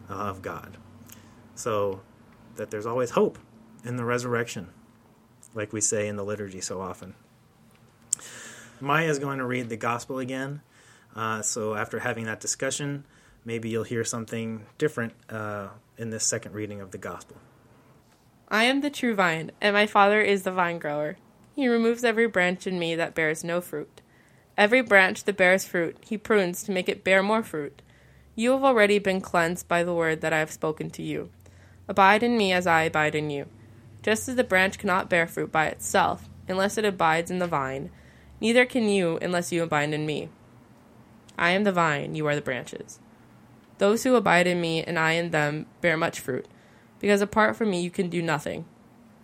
uh, 0.09 0.15
of 0.15 0.43
God. 0.43 0.77
So 1.55 2.01
that 2.57 2.71
there's 2.71 2.87
always 2.87 3.11
hope 3.11 3.39
in 3.85 3.97
the 3.97 4.05
resurrection, 4.05 4.69
like 5.55 5.73
we 5.73 5.81
say 5.81 6.07
in 6.07 6.17
the 6.17 6.25
liturgy 6.25 6.61
so 6.61 6.81
often. 6.81 7.15
Maya 8.81 9.09
is 9.09 9.19
going 9.19 9.39
to 9.39 9.45
read 9.45 9.69
the 9.69 9.77
gospel 9.77 10.19
again. 10.19 10.61
Uh, 11.17 11.43
so 11.43 11.75
after 11.75 12.01
having 12.01 12.25
that 12.27 12.41
discussion, 12.41 13.05
maybe 13.45 13.69
you'll 13.69 13.85
hear 13.85 14.05
something 14.05 14.67
different 14.77 15.15
uh, 15.29 15.69
in 15.97 16.11
this 16.11 16.25
second 16.25 16.53
reading 16.53 16.81
of 16.81 16.93
the 16.93 16.99
gospel. 16.99 17.37
I 18.49 18.65
am 18.65 18.81
the 18.81 18.91
true 18.91 19.15
vine, 19.15 19.51
and 19.61 19.75
my 19.75 19.87
Father 19.87 20.21
is 20.21 20.45
the 20.45 20.53
vine 20.53 20.79
grower. 20.79 21.17
He 21.59 21.67
removes 21.67 22.05
every 22.05 22.29
branch 22.29 22.69
in 22.69 22.79
me 22.79 22.95
that 22.95 23.17
bears 23.17 23.43
no 23.43 23.61
fruit. 23.61 24.01
Every 24.57 24.81
branch 24.81 25.25
that 25.25 25.37
bears 25.37 25.65
fruit, 25.65 25.97
he 26.07 26.17
prunes 26.17 26.63
to 26.63 26.71
make 26.71 26.89
it 26.89 27.03
bear 27.03 27.21
more 27.21 27.43
fruit. 27.43 27.83
You 28.37 28.53
have 28.53 28.63
already 28.63 29.01
been 29.01 29.21
cleansed 29.21 29.67
by 29.67 29.83
the 29.83 29.93
word 29.93 30.21
that 30.21 30.33
I 30.33 30.39
have 30.39 30.53
spoken 30.53 30.89
to 30.91 31.03
you. 31.03 31.31
Abide 31.89 32.23
in 32.23 32.39
me 32.39 32.53
as 32.53 32.69
I 32.69 32.83
abide 32.83 33.17
in 33.17 33.29
you. 33.31 33.47
Just 34.05 34.29
as 34.29 34.37
the 34.37 34.45
branch 34.45 34.79
cannot 34.79 35.11
bear 35.11 35.27
fruit 35.27 35.51
by 35.51 35.67
itself, 35.67 36.29
unless 36.47 36.79
it 36.79 36.85
abides 36.85 37.29
in 37.29 37.41
the 37.41 37.49
vine, 37.49 37.91
neither 38.41 38.65
can 38.65 38.89
you 38.89 39.19
unless 39.21 39.51
you 39.51 39.65
abide 39.65 39.93
in 39.93 40.07
me. 40.07 40.29
I 41.37 41.51
am 41.51 41.65
the 41.65 41.73
vine, 41.73 42.15
you 42.15 42.25
are 42.29 42.37
the 42.37 42.41
branches. 42.41 43.01
Those 43.79 44.05
who 44.05 44.15
abide 44.15 44.47
in 44.47 44.61
me 44.61 44.85
and 44.85 44.97
I 44.97 45.15
in 45.15 45.33
them 45.33 45.67
bear 45.81 45.97
much 45.97 46.21
fruit, 46.21 46.47
because 47.01 47.21
apart 47.21 47.57
from 47.57 47.73
me 47.73 47.83
you 47.83 47.91
can 47.91 48.09
do 48.09 48.23
nothing. 48.23 48.65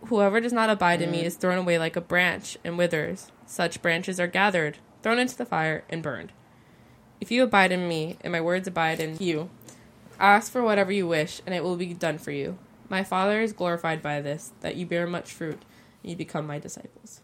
Whoever 0.08 0.40
does 0.40 0.52
not 0.52 0.68
abide 0.68 1.00
in 1.00 1.10
me 1.10 1.24
is 1.24 1.36
thrown 1.36 1.56
away 1.56 1.78
like 1.78 1.96
a 1.96 2.00
branch 2.00 2.58
and 2.62 2.76
withers. 2.76 3.32
Such 3.46 3.80
branches 3.80 4.20
are 4.20 4.26
gathered, 4.26 4.78
thrown 5.02 5.18
into 5.18 5.36
the 5.36 5.46
fire, 5.46 5.84
and 5.88 6.02
burned. 6.02 6.32
If 7.20 7.30
you 7.30 7.42
abide 7.42 7.72
in 7.72 7.88
me, 7.88 8.18
and 8.20 8.32
my 8.32 8.40
words 8.40 8.68
abide 8.68 9.00
in 9.00 9.16
you, 9.18 9.48
ask 10.20 10.52
for 10.52 10.62
whatever 10.62 10.92
you 10.92 11.06
wish, 11.06 11.40
and 11.46 11.54
it 11.54 11.64
will 11.64 11.76
be 11.76 11.94
done 11.94 12.18
for 12.18 12.32
you. 12.32 12.58
My 12.88 13.02
Father 13.02 13.40
is 13.40 13.54
glorified 13.54 14.02
by 14.02 14.20
this, 14.20 14.52
that 14.60 14.76
you 14.76 14.84
bear 14.84 15.06
much 15.06 15.32
fruit, 15.32 15.62
and 16.02 16.10
you 16.10 16.16
become 16.16 16.46
my 16.46 16.58
disciples. 16.58 17.22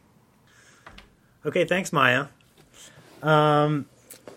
Okay, 1.44 1.66
thanks, 1.66 1.92
Maya. 1.92 2.26
Um, 3.22 3.86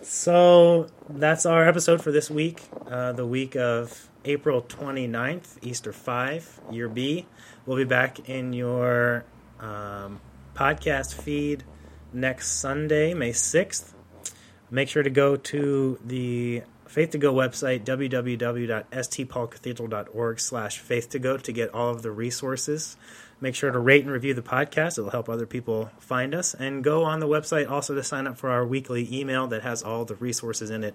so 0.02 0.88
that's 1.08 1.46
our 1.46 1.66
episode 1.66 2.02
for 2.02 2.12
this 2.12 2.30
week, 2.30 2.62
uh, 2.90 3.12
the 3.12 3.26
week 3.26 3.56
of 3.56 4.10
April 4.26 4.62
29th, 4.62 5.56
Easter 5.62 5.92
5, 5.92 6.60
Year 6.70 6.88
B. 6.88 7.26
We'll 7.66 7.76
be 7.78 7.84
back 7.84 8.28
in 8.28 8.52
your 8.52 9.24
um, 9.58 10.20
podcast 10.54 11.14
feed 11.14 11.64
next 12.12 12.60
Sunday, 12.60 13.14
May 13.14 13.30
6th. 13.30 13.94
Make 14.70 14.90
sure 14.90 15.02
to 15.02 15.08
go 15.08 15.36
to 15.36 15.98
the 16.04 16.62
Faith 16.86 17.12
to 17.12 17.18
Go 17.18 17.32
website, 17.32 17.86
www.stpaulcathedral.org 17.86 20.40
slash 20.40 20.78
faith 20.78 21.08
to 21.08 21.18
go 21.18 21.38
to 21.38 21.52
get 21.52 21.72
all 21.72 21.88
of 21.88 22.02
the 22.02 22.10
resources. 22.10 22.98
Make 23.40 23.54
sure 23.54 23.70
to 23.70 23.78
rate 23.78 24.04
and 24.04 24.12
review 24.12 24.34
the 24.34 24.42
podcast. 24.42 24.98
It'll 24.98 25.08
help 25.08 25.30
other 25.30 25.46
people 25.46 25.90
find 25.98 26.34
us. 26.34 26.52
And 26.52 26.84
go 26.84 27.04
on 27.04 27.20
the 27.20 27.28
website 27.28 27.70
also 27.70 27.94
to 27.94 28.02
sign 28.02 28.26
up 28.26 28.36
for 28.36 28.50
our 28.50 28.66
weekly 28.66 29.08
email 29.10 29.46
that 29.46 29.62
has 29.62 29.82
all 29.82 30.04
the 30.04 30.16
resources 30.16 30.68
in 30.68 30.84
it. 30.84 30.94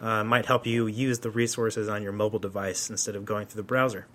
Uh, 0.00 0.22
might 0.22 0.46
help 0.46 0.64
you 0.64 0.86
use 0.86 1.18
the 1.18 1.30
resources 1.30 1.88
on 1.88 2.04
your 2.04 2.12
mobile 2.12 2.38
device 2.38 2.88
instead 2.88 3.16
of 3.16 3.24
going 3.24 3.46
through 3.46 3.62
the 3.62 3.66
browser. 3.66 4.06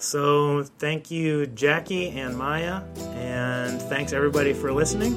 So 0.00 0.64
thank 0.78 1.10
you, 1.10 1.46
Jackie 1.46 2.08
and 2.08 2.36
Maya, 2.36 2.82
and 3.14 3.80
thanks 3.82 4.12
everybody 4.12 4.54
for 4.54 4.72
listening. 4.72 5.14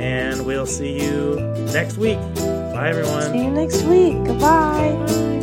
And 0.00 0.44
we'll 0.44 0.66
see 0.66 1.00
you 1.00 1.36
next 1.72 1.96
week. 1.96 2.18
Bye, 2.34 2.90
everyone. 2.90 3.32
See 3.32 3.44
you 3.44 3.50
next 3.50 3.82
week. 3.84 4.22
Goodbye. 4.24 5.42